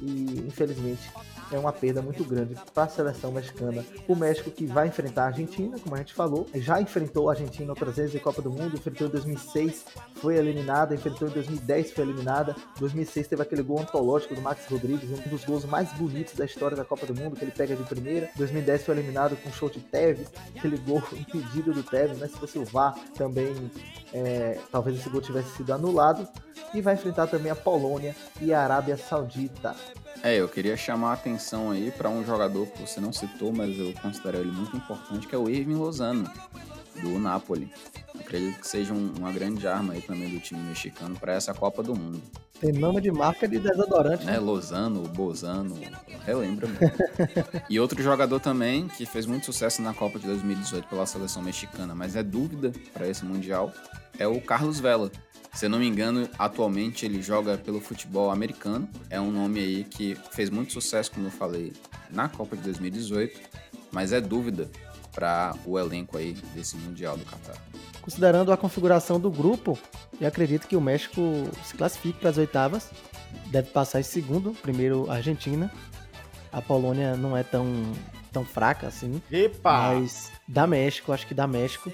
[0.00, 1.10] E infelizmente
[1.50, 3.84] é uma perda muito grande para a seleção mexicana.
[4.08, 7.70] O México que vai enfrentar a Argentina, como a gente falou, já enfrentou a Argentina
[7.70, 9.84] outras vezes em Copa do Mundo, enfrentou em 2006,
[10.16, 12.56] foi eliminada, enfrentou em 2010, foi eliminada.
[12.78, 16.76] 2006 teve aquele gol antológico do Max Rodrigues, um dos gols mais bonitos da história
[16.76, 18.30] da Copa do Mundo, que ele pega de primeira.
[18.36, 22.28] 2010 foi eliminado com o show de Tevez, aquele gol impedido do Tevez, né?
[22.28, 23.70] Se fosse o VAR também,
[24.12, 26.28] é, talvez esse gol tivesse sido anulado.
[26.72, 29.76] E vai enfrentar também a Polônia e a Arábia Saudita.
[30.24, 33.78] É, eu queria chamar a atenção aí para um jogador que você não citou, mas
[33.78, 36.24] eu considero ele muito importante, que é o Irving Lozano,
[37.02, 37.70] do Napoli.
[38.18, 41.82] Acredito que seja um, uma grande arma aí também do time mexicano para essa Copa
[41.82, 42.22] do Mundo.
[42.64, 44.32] Tem nome de marca de desodorante, né?
[44.32, 44.38] né?
[44.38, 45.78] Lozano, Bozano,
[46.24, 46.96] relembra mesmo.
[47.68, 51.94] e outro jogador também que fez muito sucesso na Copa de 2018 pela seleção mexicana,
[51.94, 53.70] mas é dúvida para esse Mundial,
[54.18, 55.12] é o Carlos Vela.
[55.52, 58.88] Se eu não me engano, atualmente ele joga pelo futebol americano.
[59.10, 61.74] É um nome aí que fez muito sucesso, como eu falei,
[62.08, 63.40] na Copa de 2018,
[63.92, 64.70] mas é dúvida
[65.14, 67.56] para o elenco aí desse Mundial do Catar.
[68.00, 69.78] Considerando a configuração do grupo,
[70.20, 71.22] eu acredito que o México
[71.64, 72.90] se classifique para as oitavas.
[73.46, 75.72] Deve passar em segundo, primeiro a Argentina.
[76.52, 77.66] A Polônia não é tão,
[78.30, 79.22] tão fraca assim.
[79.30, 79.94] Epa!
[79.94, 81.90] Mas da México, acho que da México.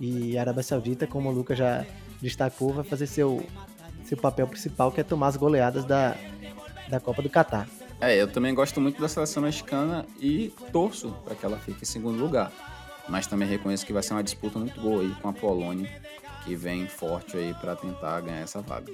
[0.00, 1.84] E a Arábia Saudita, como o Lucas já
[2.22, 3.46] destacou, vai fazer seu,
[4.04, 6.16] seu papel principal, que é tomar as goleadas da,
[6.88, 7.68] da Copa do Catar.
[8.00, 11.86] É, eu também gosto muito da seleção mexicana e torço para que ela fique em
[11.86, 12.50] segundo lugar.
[13.08, 15.90] Mas também reconheço que vai ser uma disputa muito boa aí com a Polônia,
[16.44, 18.90] que vem forte aí para tentar ganhar essa vaga.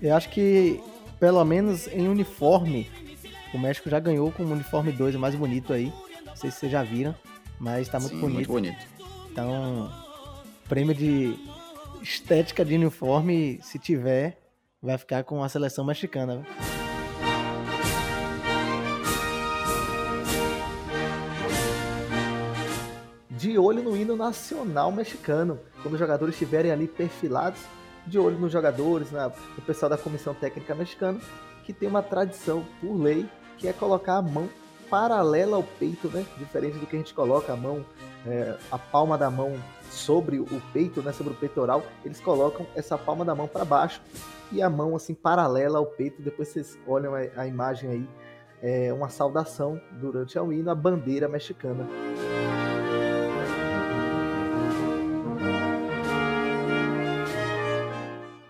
[0.00, 0.80] Eu acho que,
[1.18, 2.88] pelo menos em uniforme,
[3.52, 5.92] o México já ganhou com o uniforme 2, o mais bonito aí.
[6.24, 7.14] Não sei se vocês já viram,
[7.58, 8.52] mas tá muito Sim, bonito.
[8.52, 8.86] Muito bonito.
[9.32, 9.90] Então,
[10.68, 11.34] prêmio de
[12.00, 14.38] estética de uniforme, se tiver,
[14.80, 16.46] vai ficar com a seleção mexicana.
[23.58, 25.58] Olho no hino nacional mexicano.
[25.82, 27.60] Quando os jogadores estiverem ali perfilados,
[28.06, 31.20] de olho nos jogadores, na, no pessoal da comissão técnica mexicana,
[31.64, 33.28] que tem uma tradição por lei,
[33.58, 34.48] que é colocar a mão
[34.88, 36.24] paralela ao peito, né?
[36.38, 37.84] Diferente do que a gente coloca a mão,
[38.26, 39.54] é, a palma da mão
[39.90, 41.12] sobre o peito, né?
[41.12, 44.00] Sobre o peitoral, eles colocam essa palma da mão para baixo
[44.50, 46.22] e a mão assim paralela ao peito.
[46.22, 48.08] Depois vocês olham a, a imagem aí,
[48.62, 51.86] é uma saudação durante o hino, a bandeira mexicana.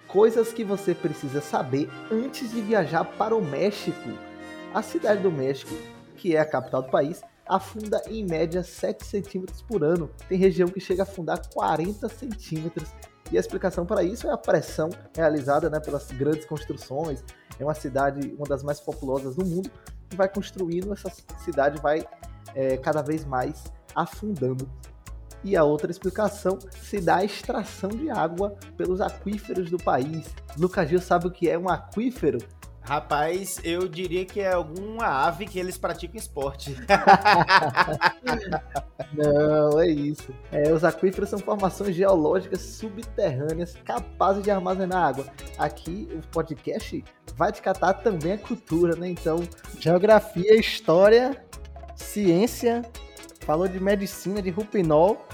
[0.08, 4.08] Coisas que você precisa saber antes de viajar para o México.
[4.72, 5.74] A cidade do México,
[6.16, 10.10] que é a capital do país, afunda em média 7 centímetros por ano.
[10.26, 12.88] Tem região que chega a afundar 40 centímetros.
[13.30, 17.22] E a explicação para isso é a pressão realizada né, pelas grandes construções.
[17.60, 19.70] É uma cidade, uma das mais populosas do mundo,
[20.10, 21.12] e vai construindo, essa
[21.44, 22.06] cidade vai
[22.54, 24.66] é, cada vez mais afundando.
[25.44, 30.34] E a outra explicação se dá a extração de água pelos aquíferos do país.
[30.56, 32.38] Lucas Gil sabe o que é um aquífero?
[32.88, 36.74] Rapaz, eu diria que é alguma ave que eles praticam esporte.
[39.12, 40.34] Não, é isso.
[40.50, 45.26] É, os aquíferos são formações geológicas subterrâneas capazes de armazenar água.
[45.58, 47.04] Aqui, o podcast
[47.36, 49.10] vai te catar também a cultura, né?
[49.10, 49.46] Então,
[49.78, 51.44] geografia, história,
[51.94, 52.80] ciência,
[53.48, 55.26] falou de medicina, de rupinol.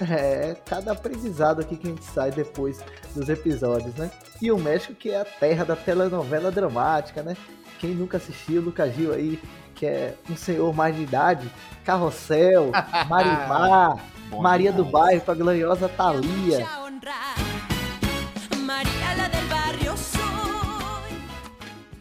[0.00, 2.80] É, cada aprendizado aqui que a gente sai depois
[3.16, 4.12] dos episódios, né?
[4.40, 7.36] E o México, que é a terra da telenovela dramática, né?
[7.80, 9.42] Quem nunca assistiu, Lucas Gil aí,
[9.74, 11.50] que é um senhor mais de idade,
[11.84, 12.70] Carrossel,
[13.10, 13.98] Marimar,
[14.40, 14.84] Maria do.
[14.84, 16.64] Bairro, com a gloriosa Thalia.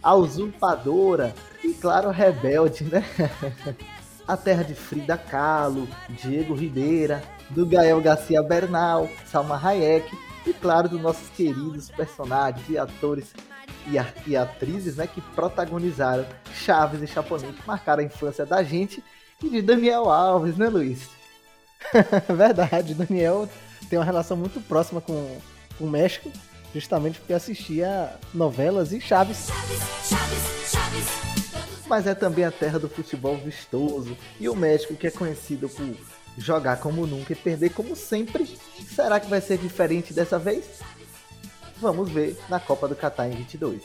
[0.04, 1.34] a usurpadora
[1.64, 3.04] e, claro, rebelde, né?
[4.28, 10.90] A terra de Frida Kahlo, Diego Ribeira, do Gael Garcia Bernal, Salma Hayek e, claro,
[10.90, 13.34] dos nossos queridos personagens e atores
[14.28, 19.04] e, atrizes né, que protagonizaram Chaves e Chapolin, que marcaram a infância da gente
[19.42, 21.10] e de Daniel Alves, né, Luiz?
[22.30, 23.50] Verdade, Daniel
[23.90, 25.38] tem uma relação muito próxima com
[25.80, 26.32] o México,
[26.74, 29.48] justamente porque assistia novelas e Chaves.
[31.92, 34.18] Mas é também a terra do futebol vistoso.
[34.40, 35.94] E o México, que é conhecido por
[36.38, 38.58] jogar como nunca e perder como sempre,
[38.96, 40.80] será que vai ser diferente dessa vez?
[41.82, 43.82] Vamos ver na Copa do Catar em 22.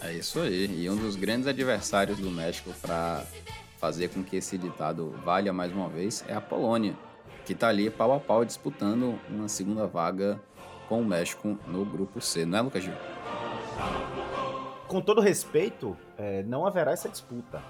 [0.00, 0.64] É isso aí.
[0.82, 3.22] E um dos grandes adversários do México para
[3.78, 6.96] fazer com que esse ditado valha mais uma vez é a Polônia,
[7.44, 10.40] que está ali pau a pau disputando uma segunda vaga
[10.88, 12.94] com o México no grupo C, não é, Lucas Gil?
[14.94, 17.60] Com todo respeito, é, não haverá essa disputa.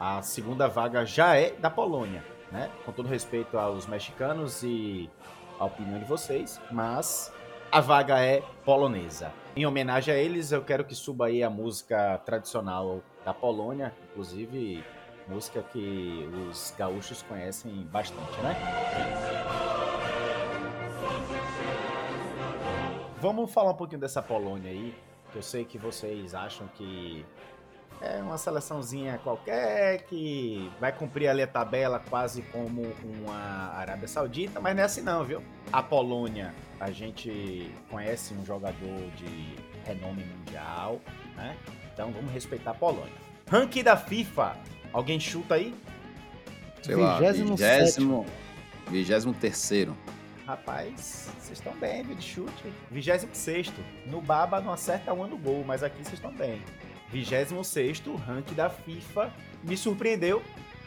[0.00, 2.70] A segunda vaga já é da Polônia, né?
[2.86, 5.10] Com todo respeito aos mexicanos e
[5.60, 7.30] a opinião de vocês, mas
[7.70, 9.30] a vaga é polonesa.
[9.54, 14.82] Em homenagem a eles, eu quero que suba aí a música tradicional da Polônia, inclusive
[15.28, 18.56] música que os gaúchos conhecem bastante, né?
[23.20, 24.94] Vamos falar um pouquinho dessa Polônia aí,
[25.38, 27.24] eu sei que vocês acham que
[28.00, 34.60] é uma seleçãozinha qualquer que vai cumprir ali a tabela quase como uma Arábia Saudita,
[34.60, 35.42] mas não é assim não, viu?
[35.72, 41.00] A Polônia, a gente conhece um jogador de renome mundial,
[41.36, 41.56] né?
[41.92, 43.12] Então vamos respeitar a Polônia.
[43.48, 44.56] Ranking da FIFA,
[44.92, 45.74] alguém chuta aí?
[46.82, 47.56] Sei lá, 27º.
[47.56, 48.26] vigésimo,
[48.88, 49.96] vigésimo terceiro.
[50.52, 52.70] Rapaz, vocês estão bem, viu, de chute.
[52.90, 53.72] 26
[54.04, 56.62] No Baba não acerta um no gol, mas aqui vocês estão bem.
[57.08, 57.52] 26
[58.26, 59.32] ranking da FIFA.
[59.64, 60.42] Me surpreendeu.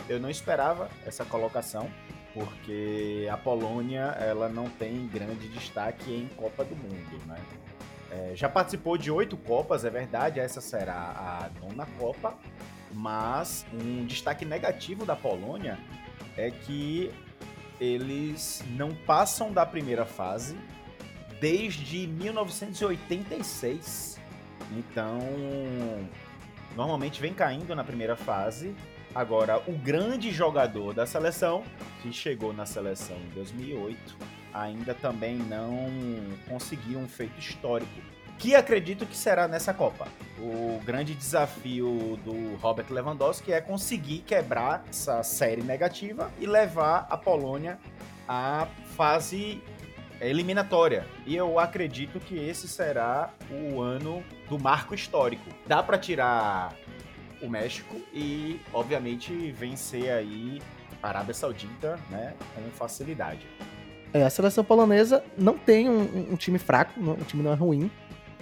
[0.08, 1.90] Eu não esperava essa colocação,
[2.32, 7.42] porque a Polônia ela não tem grande destaque em Copa do Mundo, né?
[8.12, 12.38] É, já participou de oito Copas, é verdade, essa será a nona Copa,
[12.94, 15.80] mas um destaque negativo da Polônia
[16.38, 17.12] é que
[17.80, 20.56] eles não passam da primeira fase
[21.40, 24.20] desde 1986.
[24.78, 25.20] Então,
[26.76, 28.76] normalmente vem caindo na primeira fase.
[29.14, 31.64] Agora, o grande jogador da seleção,
[32.02, 34.18] que chegou na seleção em 2008,
[34.54, 35.90] ainda também não
[36.50, 38.02] conseguiu um feito histórico.
[38.38, 40.08] Que acredito que será nessa Copa.
[40.40, 47.18] O grande desafio do Robert Lewandowski é conseguir quebrar essa série negativa e levar a
[47.18, 47.80] Polônia
[48.28, 49.62] à fase
[50.20, 51.06] eliminatória.
[51.26, 55.50] E eu acredito que esse será o ano do marco histórico.
[55.66, 56.74] Dá para tirar
[57.42, 60.62] o México e, obviamente, vencer aí
[61.02, 63.48] Arábia Saudita, né, com facilidade.
[64.14, 67.92] É, a seleção polonesa não tem um, um time fraco, o time não é ruim.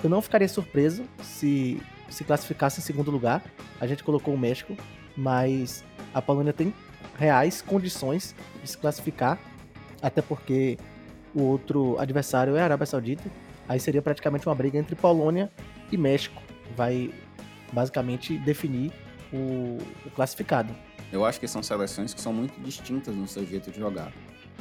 [0.01, 1.81] Eu não ficaria surpreso se
[2.13, 3.43] se classificasse em segundo lugar.
[3.79, 4.77] A gente colocou o México,
[5.17, 5.83] mas
[6.13, 6.73] a Polônia tem
[7.17, 9.39] reais condições de se classificar,
[10.01, 10.77] até porque
[11.33, 13.23] o outro adversário é a Arábia Saudita.
[13.67, 15.51] Aí seria praticamente uma briga entre Polônia
[15.91, 16.41] e México.
[16.75, 17.13] Vai
[17.71, 18.91] basicamente definir
[19.31, 20.73] o, o classificado.
[21.11, 24.11] Eu acho que são seleções que são muito distintas no seu jeito de jogar.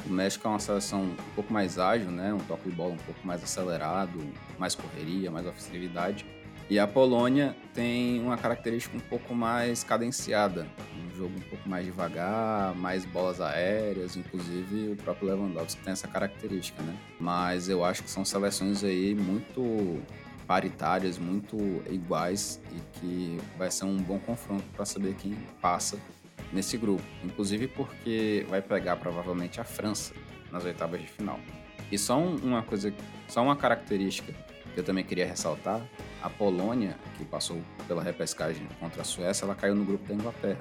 [0.05, 2.33] O México é uma seleção um pouco mais ágil, né?
[2.33, 4.19] Um toque de bola um pouco mais acelerado,
[4.57, 6.25] mais correria, mais ofensividade.
[6.69, 10.65] E a Polônia tem uma característica um pouco mais cadenciada,
[10.97, 16.07] um jogo um pouco mais devagar, mais bolas aéreas, inclusive o próprio Lewandowski tem essa
[16.07, 16.95] característica, né?
[17.19, 20.01] Mas eu acho que são seleções aí muito
[20.47, 21.57] paritárias, muito
[21.89, 25.97] iguais e que vai ser um bom confronto para saber quem passa
[26.53, 27.03] nesse grupo.
[27.23, 30.13] Inclusive porque vai pegar provavelmente a França
[30.51, 31.39] nas oitavas de final.
[31.91, 32.93] E só um- uma coisa,
[33.27, 34.33] só uma característica
[34.73, 35.81] que eu também queria ressaltar,
[36.21, 40.59] a Polônia, que passou pela repescagem contra a Suécia, ela caiu no grupo da Inglaterra.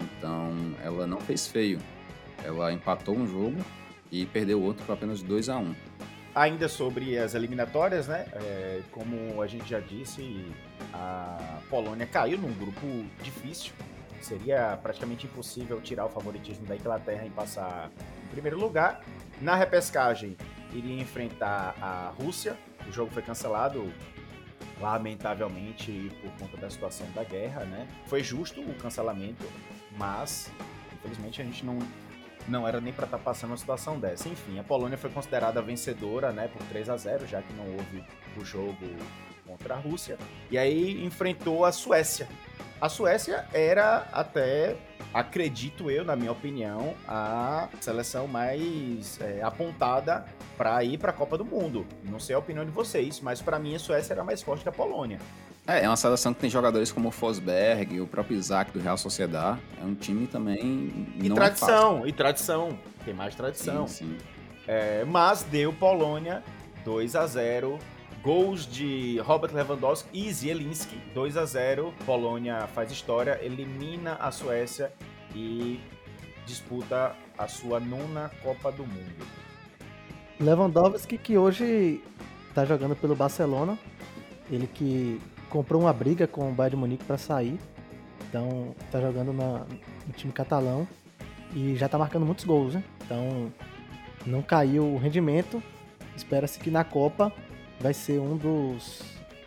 [0.00, 0.52] Então,
[0.82, 1.78] ela não fez feio.
[2.44, 3.56] Ela empatou um jogo
[4.12, 5.74] e perdeu outro por apenas 2 a 1
[6.34, 8.26] Ainda sobre as eliminatórias, né?
[8.32, 10.44] é, como a gente já disse,
[10.92, 12.86] a Polônia caiu num grupo
[13.22, 13.72] difícil.
[14.24, 17.90] Seria praticamente impossível tirar o favoritismo da Inglaterra em passar
[18.24, 19.04] em primeiro lugar.
[19.38, 20.34] Na repescagem,
[20.72, 22.56] iria enfrentar a Rússia.
[22.88, 23.92] O jogo foi cancelado,
[24.80, 27.86] lamentavelmente, por conta da situação da guerra, né?
[28.06, 29.44] Foi justo o cancelamento,
[29.98, 30.50] mas
[30.94, 31.78] infelizmente a gente não
[32.48, 34.28] não era nem para estar passando uma situação dessa.
[34.28, 38.04] Enfim, a Polônia foi considerada vencedora, né, por 3 a 0, já que não houve
[38.38, 38.86] o jogo
[39.46, 40.18] contra a Rússia.
[40.50, 42.28] E aí enfrentou a Suécia.
[42.80, 44.76] A Suécia era até,
[45.12, 50.24] acredito eu, na minha opinião, a seleção mais é, apontada
[50.56, 51.86] para ir para a Copa do Mundo.
[52.04, 54.68] Não sei a opinião de vocês, mas para mim a Suécia era mais forte que
[54.68, 55.18] a Polônia.
[55.66, 58.98] É, é uma seleção que tem jogadores como o Fosberg, o próprio Isaac do Real
[58.98, 59.58] Sociedad.
[59.80, 61.08] É um time também.
[61.18, 62.78] E não tradição, e tradição.
[63.04, 63.86] Tem mais É tradição.
[63.88, 64.18] Sim, sim.
[64.66, 66.42] É, mas deu Polônia
[66.84, 67.78] 2 a 0
[68.24, 74.90] Gols de Robert Lewandowski e Zielinski, 2 a 0 Polônia faz história, elimina a Suécia
[75.34, 75.78] e
[76.46, 79.26] disputa a sua nona Copa do Mundo.
[80.40, 82.02] Lewandowski que hoje
[82.54, 83.78] tá jogando pelo Barcelona.
[84.50, 85.20] Ele que
[85.50, 87.58] comprou uma briga com o Bayern de Munique para sair.
[88.28, 89.66] Então tá jogando na-
[90.06, 90.88] no time catalão
[91.54, 92.82] e já tá marcando muitos gols, né?
[93.04, 93.52] Então
[94.24, 95.62] não caiu o rendimento.
[96.16, 97.30] Espera-se que na Copa
[97.80, 99.02] vai ser um dos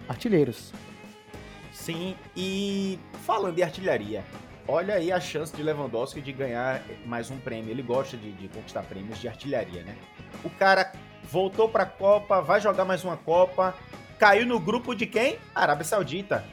[0.08, 0.74] artilheiros.
[1.72, 4.24] Sim, e falando de artilharia,
[4.68, 7.72] olha aí a chance de Lewandowski de ganhar mais um prêmio.
[7.72, 9.96] Ele gosta de, de conquistar prêmios de artilharia, né?
[10.44, 10.92] O cara
[11.24, 13.76] voltou pra Copa, vai jogar mais uma Copa,
[14.18, 15.38] caiu no grupo de quem?
[15.54, 16.44] Arábia Saudita.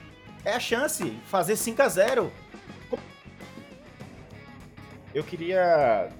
[0.45, 2.33] É a chance, fazer 5 a 0
[5.15, 6.11] Eu queria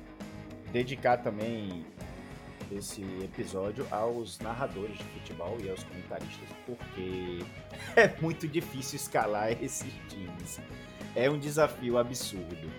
[0.73, 1.85] dedicar também
[2.77, 7.45] esse episódio aos narradores de futebol e aos comentaristas, porque
[7.97, 10.61] é muito difícil escalar esses times.
[11.15, 12.71] É um desafio absurdo.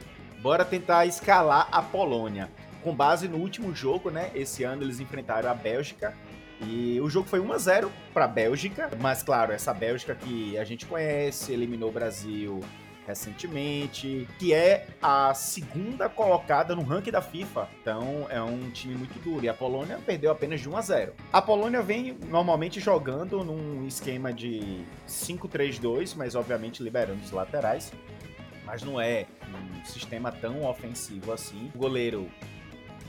[0.42, 2.50] Bora tentar escalar a Polônia.
[2.84, 4.30] Com base no último jogo, né?
[4.36, 6.14] Esse ano eles enfrentaram a Bélgica.
[6.62, 10.58] E o jogo foi 1 a 0 para a Bélgica, mas claro, essa Bélgica que
[10.58, 12.62] a gente conhece, eliminou o Brasil
[13.08, 17.70] recentemente, que é a segunda colocada no ranking da FIFA.
[17.82, 19.46] Então é um time muito duro.
[19.46, 21.14] E a Polônia perdeu apenas de 1 a 0.
[21.32, 27.92] A Polônia vem normalmente jogando num esquema de 5-3-2, mas obviamente liberando os laterais.
[28.66, 31.72] Mas não é um sistema tão ofensivo assim.
[31.76, 32.30] O goleiro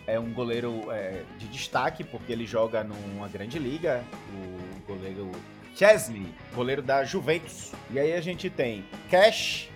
[0.06, 4.04] é um goleiro é, de destaque, porque ele joga numa grande liga.
[4.32, 5.32] O goleiro
[5.74, 7.72] Chesney, goleiro da Juventus.
[7.90, 9.68] E aí a gente tem Cash,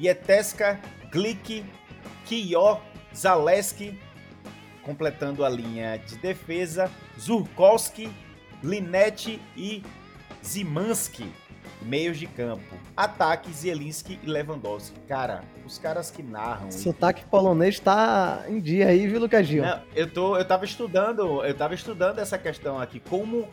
[0.00, 0.78] Ieteska,
[1.10, 1.64] Glick,
[2.24, 2.80] Kiyo,
[3.14, 3.98] Zaleski,
[4.82, 8.10] completando a linha de defesa, Zurkowski,
[8.62, 9.82] Linette e
[10.44, 11.32] Zimanski,
[11.82, 12.76] meios de campo.
[12.96, 14.98] Ataque, Zielinski e Lewandowski.
[15.06, 16.70] Cara, os caras que narram...
[16.70, 19.62] Sotaque polonês tá em dia aí, viu, Lucas Gil?
[19.62, 23.48] Não, eu, tô, eu tava estudando, eu tava estudando essa questão aqui, como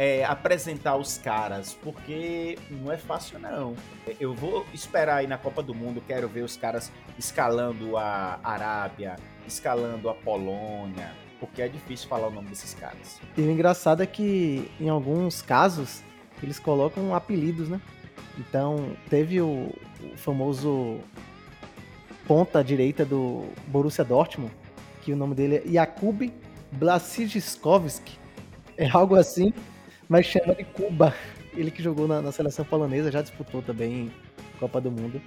[0.00, 3.76] é, apresentar os caras, porque não é fácil não.
[4.18, 9.16] Eu vou esperar aí na Copa do Mundo, quero ver os caras escalando a Arábia,
[9.46, 13.20] escalando a Polônia, porque é difícil falar o nome desses caras.
[13.36, 16.02] E o engraçado é que em alguns casos
[16.42, 17.78] eles colocam apelidos, né?
[18.38, 19.70] Então teve o,
[20.02, 20.98] o famoso
[22.26, 24.50] ponta direita do Borussia Dortmund,
[25.02, 26.32] que o nome dele é Jakub
[26.72, 28.18] Blasickovski.
[28.78, 29.52] É algo assim,
[30.10, 31.14] mas chama de Cuba.
[31.54, 34.12] Ele que jogou na, na seleção polonesa, já disputou também
[34.58, 35.22] Copa do Mundo.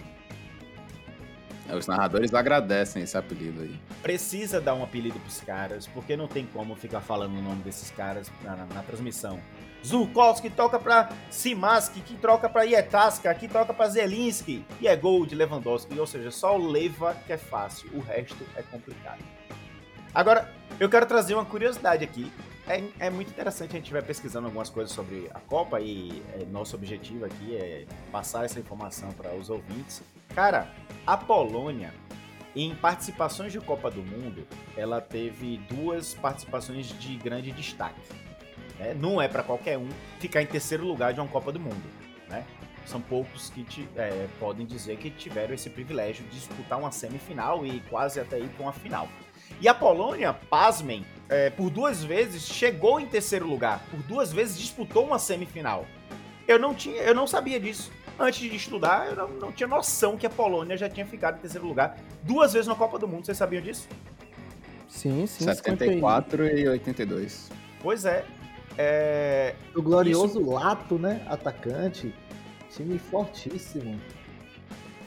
[1.70, 3.80] É, os narradores agradecem esse apelido aí.
[4.02, 7.90] Precisa dar um apelido pros caras, porque não tem como ficar falando o nome desses
[7.92, 9.40] caras na, na, na transmissão.
[9.86, 14.66] Zulkowski toca pra Simaski, que troca pra Ietaska, que toca pra Zelinski.
[14.82, 15.98] E é gol de Lewandowski.
[15.98, 19.24] Ou seja, só o Leva que é fácil, o resto é complicado.
[20.14, 22.30] Agora, eu quero trazer uma curiosidade aqui.
[22.68, 26.46] É, é muito interessante, a gente vai pesquisando algumas coisas sobre a Copa e é,
[26.46, 30.02] nosso objetivo aqui é passar essa informação para os ouvintes.
[30.34, 30.74] Cara,
[31.06, 31.94] a Polônia,
[32.56, 34.48] em participações de Copa do Mundo,
[34.78, 38.00] ela teve duas participações de grande destaque.
[38.80, 38.94] Né?
[38.94, 39.90] Não é para qualquer um
[40.20, 41.84] ficar em terceiro lugar de uma Copa do Mundo.
[42.30, 42.46] Né?
[42.86, 47.66] São poucos que te, é, podem dizer que tiveram esse privilégio de disputar uma semifinal
[47.66, 49.10] e quase até ir para uma final.
[49.62, 54.58] E a Polônia, pasmem, é, por duas vezes chegou em terceiro lugar, por duas vezes
[54.58, 55.86] disputou uma semifinal.
[56.48, 57.92] Eu não tinha, eu não sabia disso.
[58.20, 61.40] Antes de estudar, eu não, não tinha noção que a Polônia já tinha ficado em
[61.40, 63.26] terceiro lugar duas vezes na Copa do Mundo.
[63.26, 63.88] Vocês sabiam disso?
[64.88, 65.46] Sim, sim.
[65.46, 67.50] 74 e 82.
[67.82, 68.24] Pois é.
[68.78, 69.56] é...
[69.76, 70.52] O glorioso Isso...
[70.52, 71.26] Lato, né?
[71.28, 72.14] Atacante.
[72.70, 74.00] Time fortíssimo.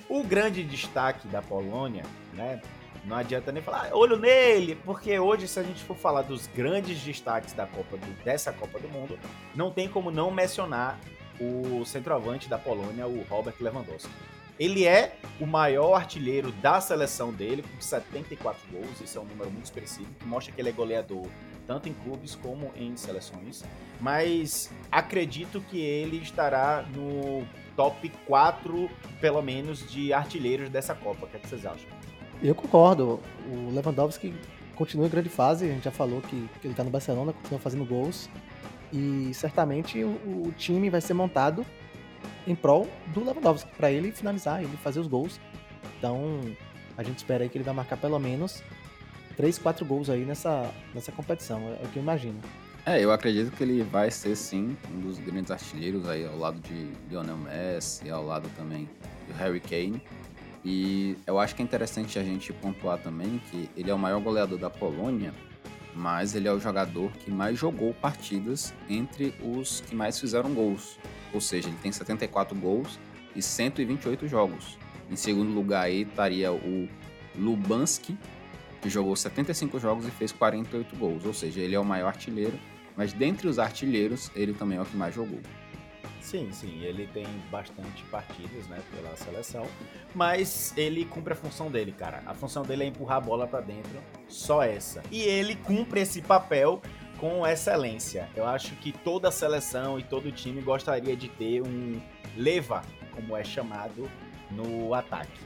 [0.08, 2.60] O grande destaque da Polônia, né?
[3.04, 6.46] Não adianta nem falar, ah, olho nele, porque hoje, se a gente for falar dos
[6.48, 9.18] grandes destaques da Copa do, dessa Copa do Mundo,
[9.54, 10.98] não tem como não mencionar
[11.40, 14.10] o centroavante da Polônia, o Robert Lewandowski.
[14.58, 19.00] Ele é o maior artilheiro da seleção dele, com 74 gols.
[19.02, 21.26] Isso é um número muito expressivo, que mostra que ele é goleador
[21.66, 23.62] tanto em clubes como em seleções.
[24.00, 28.88] Mas acredito que ele estará no top 4,
[29.20, 31.26] pelo menos, de artilheiros dessa Copa.
[31.26, 31.88] O que, é que vocês acham?
[32.42, 33.20] Eu concordo.
[33.50, 34.34] O Lewandowski
[34.74, 35.64] continua em grande fase.
[35.64, 38.28] A gente já falou que, ele está no Barcelona, continua fazendo gols.
[38.92, 40.08] E certamente o,
[40.46, 41.66] o time vai ser montado
[42.46, 45.40] em prol do Lewandowski, para ele finalizar, ele fazer os gols.
[45.98, 46.40] Então,
[46.96, 48.62] a gente espera aí que ele vai marcar pelo menos
[49.36, 52.38] 3, 4 gols aí nessa, nessa competição, é o que eu imagino.
[52.84, 56.60] É, eu acredito que ele vai ser sim um dos grandes artilheiros aí ao lado
[56.60, 58.88] de Lionel Messi, ao lado também
[59.26, 60.00] do Harry Kane.
[60.68, 64.20] E eu acho que é interessante a gente pontuar também que ele é o maior
[64.20, 65.32] goleador da Polônia,
[65.94, 70.98] mas ele é o jogador que mais jogou partidas entre os que mais fizeram gols.
[71.32, 72.98] Ou seja, ele tem 74 gols
[73.36, 74.76] e 128 jogos.
[75.08, 76.88] Em segundo lugar aí estaria o
[77.36, 78.18] Lubanski,
[78.82, 81.24] que jogou 75 jogos e fez 48 gols.
[81.24, 82.58] Ou seja, ele é o maior artilheiro,
[82.96, 85.38] mas dentre os artilheiros, ele também é o que mais jogou.
[86.26, 89.64] Sim, sim, ele tem bastante partidas, né, pela seleção,
[90.12, 92.20] mas ele cumpre a função dele, cara.
[92.26, 95.04] A função dele é empurrar a bola para dentro, só essa.
[95.12, 96.82] E ele cumpre esse papel
[97.18, 98.28] com excelência.
[98.34, 102.02] Eu acho que toda a seleção e todo time gostaria de ter um
[102.36, 102.82] leva,
[103.14, 104.10] como é chamado,
[104.50, 105.45] no ataque.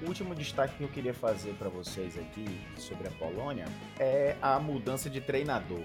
[0.00, 2.46] O último destaque que eu queria fazer para vocês aqui
[2.76, 3.64] sobre a Polônia
[3.98, 5.82] é a mudança de treinador.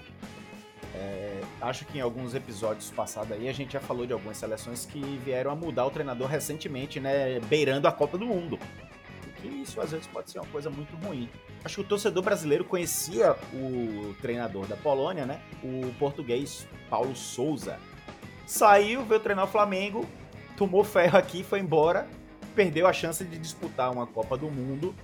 [0.94, 4.86] É, acho que em alguns episódios passados aí a gente já falou de algumas seleções
[4.86, 8.56] que vieram a mudar o treinador recentemente, né, beirando a Copa do Mundo.
[9.42, 11.28] Que isso às vezes pode ser uma coisa muito ruim.
[11.64, 17.80] Acho que o torcedor brasileiro conhecia o treinador da Polônia, né, o português Paulo Souza.
[18.46, 20.06] Saiu, veio treinar o Flamengo,
[20.56, 22.06] tomou ferro aqui, foi embora
[22.54, 24.94] perdeu a chance de disputar uma Copa do Mundo.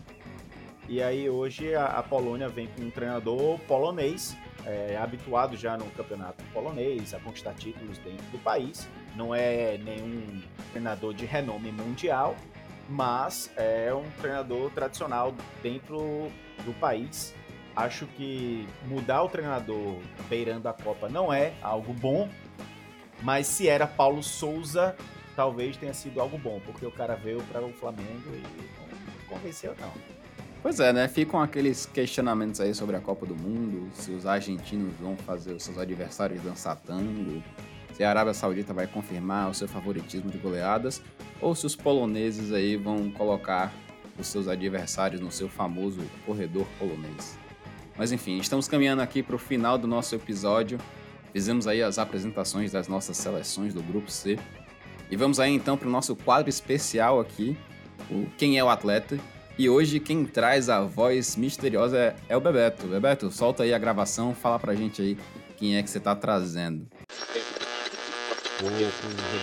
[0.89, 4.37] E aí hoje a, a Polônia vem com um treinador polonês,
[4.67, 8.89] é, habituado já no campeonato polonês, a conquistar títulos dentro do país.
[9.15, 12.37] Não é nenhum treinador de renome mundial,
[12.89, 16.31] mas é um treinador tradicional dentro
[16.65, 17.35] do país.
[17.75, 19.97] Acho que mudar o treinador
[20.29, 22.29] beirando a Copa não é algo bom,
[23.23, 24.97] mas se era Paulo Souza,
[25.41, 29.75] talvez tenha sido algo bom, porque o cara veio para o Flamengo e não convenceu,
[29.81, 29.91] não.
[30.63, 31.09] Pois é, né?
[31.09, 35.63] Ficam aqueles questionamentos aí sobre a Copa do Mundo, se os argentinos vão fazer os
[35.63, 37.43] seus adversários dançar tango,
[37.95, 41.01] se a Arábia Saudita vai confirmar o seu favoritismo de goleadas,
[41.41, 43.73] ou se os poloneses aí vão colocar
[44.19, 47.39] os seus adversários no seu famoso corredor polonês.
[47.97, 50.79] Mas enfim, estamos caminhando aqui para o final do nosso episódio.
[51.33, 54.39] Fizemos aí as apresentações das nossas seleções do grupo C.
[55.11, 57.59] E vamos aí então para o nosso quadro especial aqui,
[58.09, 59.19] o Quem é o Atleta.
[59.59, 62.87] E hoje quem traz a voz misteriosa é, é o Bebeto.
[62.87, 65.19] Bebeto, solta aí a gravação, fala pra gente aí
[65.57, 66.87] quem é que você tá trazendo.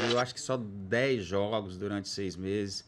[0.10, 2.87] Eu acho que só 10 jogos durante seis meses.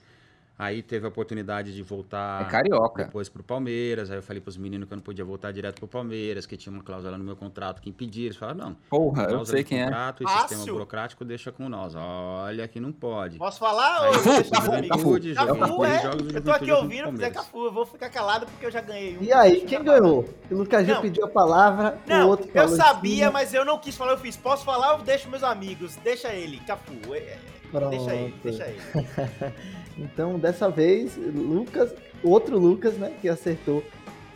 [0.60, 3.06] Aí teve a oportunidade de voltar É carioca.
[3.06, 4.11] depois pro Palmeiras.
[4.11, 6.73] Aí eu falei pros meninos que eu não podia voltar direto pro Palmeiras, que tinha
[6.73, 8.26] uma cláusula no meu contrato que impedia.
[8.26, 9.86] Eles falaram, não, Porra, eu sei quem é.
[9.86, 10.49] contrato e Fácil.
[10.57, 11.95] sistema burocrático deixa com nós.
[11.95, 13.38] Olha que não pode.
[13.38, 14.02] Posso falar?
[14.02, 14.52] Aí, ou vou Cafu?
[14.52, 14.65] Cafu.
[14.65, 16.02] Juventude, Cafu, jogou é.
[16.02, 17.30] jogos Eu tô aqui ouvindo, o Zé.
[17.30, 17.65] Cafu.
[17.65, 19.23] Eu vou ficar calado porque eu já ganhei um.
[19.23, 20.26] E aí, quem eu ganhou?
[20.52, 21.02] O Lucas já Não.
[21.02, 23.34] pediu a palavra, o Não, outro eu sabia, sim.
[23.34, 24.11] mas eu não quis falar.
[24.11, 25.95] Eu fiz, posso falar ou deixo meus amigos?
[26.03, 26.91] Deixa ele, Cafu.
[27.15, 27.38] é,
[27.77, 28.33] é, Deixa Pronto.
[28.43, 29.53] deixa ele.
[29.99, 31.93] Então, dessa vez, Lucas,
[32.23, 33.83] outro Lucas, né, que acertou.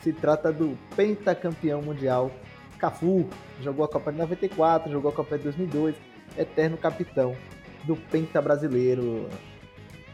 [0.01, 2.29] Se trata do pentacampeão mundial,
[2.77, 3.25] Cafu.
[3.61, 5.95] Jogou a Copa de 94, jogou a Copa de 2002,
[6.37, 7.33] eterno capitão
[7.85, 9.29] do penta brasileiro.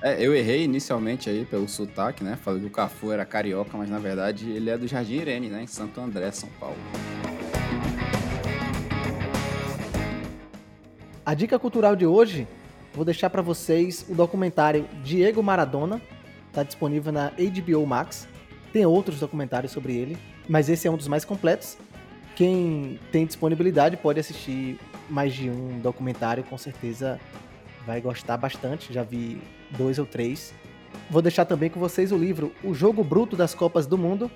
[0.04, 2.38] É, eu errei inicialmente aí pelo sotaque, né?
[2.42, 5.64] Falei que o Cafu era carioca, mas na verdade ele é do Jardim Irene, né?
[5.64, 6.78] Em Santo André, São Paulo.
[11.26, 12.48] A dica cultural de hoje,
[13.00, 16.02] vou deixar pra vocês o documentário Diego Maradona,
[16.52, 18.28] tá disponível na HBO Max.
[18.74, 20.18] Tem outros documentários sobre ele,
[20.50, 21.78] mas esse é um dos mais completos.
[22.36, 24.78] Quem tem disponibilidade pode assistir
[25.10, 27.18] mais de um documentário, com certeza
[27.88, 28.92] vai gostar bastante.
[28.92, 29.42] Já vi
[29.78, 30.54] dois ou três.
[31.10, 34.30] Vou deixar também com vocês o livro O Jogo Bruto das Copas do Mundo,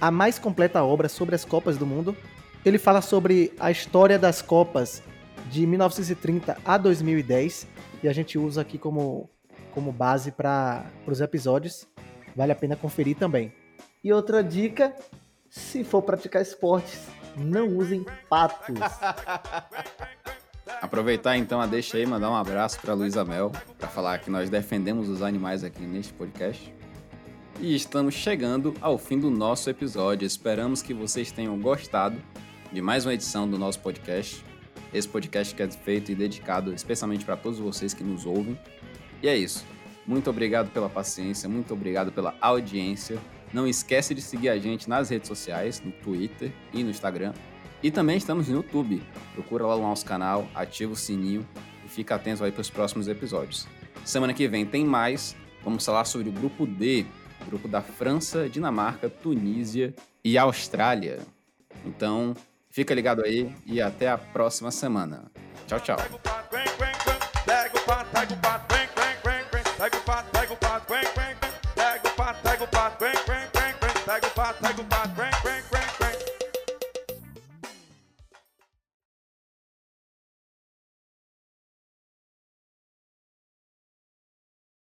[0.00, 2.16] a mais completa obra sobre as Copas do Mundo.
[2.64, 5.02] Ele fala sobre a história das Copas
[5.50, 7.66] de 1930 a 2010
[8.02, 9.28] e a gente usa aqui como,
[9.72, 11.86] como base para os episódios.
[12.34, 13.52] Vale a pena conferir também.
[14.02, 14.94] E outra dica,
[15.48, 17.06] se for praticar esportes,
[17.36, 18.78] não usem patos.
[20.80, 24.50] Aproveitar então a deixa aí, mandar um abraço para Luísa Mel, para falar que nós
[24.50, 26.74] defendemos os animais aqui neste podcast.
[27.60, 30.26] E estamos chegando ao fim do nosso episódio.
[30.26, 32.16] Esperamos que vocês tenham gostado
[32.72, 34.44] de mais uma edição do nosso podcast.
[34.92, 38.58] Esse podcast que é feito e dedicado especialmente para todos vocês que nos ouvem.
[39.22, 39.64] E é isso.
[40.06, 43.18] Muito obrigado pela paciência, muito obrigado pela audiência.
[43.52, 47.32] Não esquece de seguir a gente nas redes sociais, no Twitter e no Instagram.
[47.82, 49.02] E também estamos no YouTube.
[49.34, 51.46] Procura lá o nosso canal, ativa o sininho
[51.84, 53.66] e fica atento aí para os próximos episódios.
[54.04, 55.36] Semana que vem tem mais.
[55.62, 57.06] Vamos falar sobre o grupo D,
[57.46, 59.94] grupo da França, Dinamarca, Tunísia
[60.24, 61.20] e Austrália.
[61.84, 62.34] Então,
[62.72, 65.30] fica ligado aí e até a próxima semana.
[65.68, 65.98] Tchau, tchau.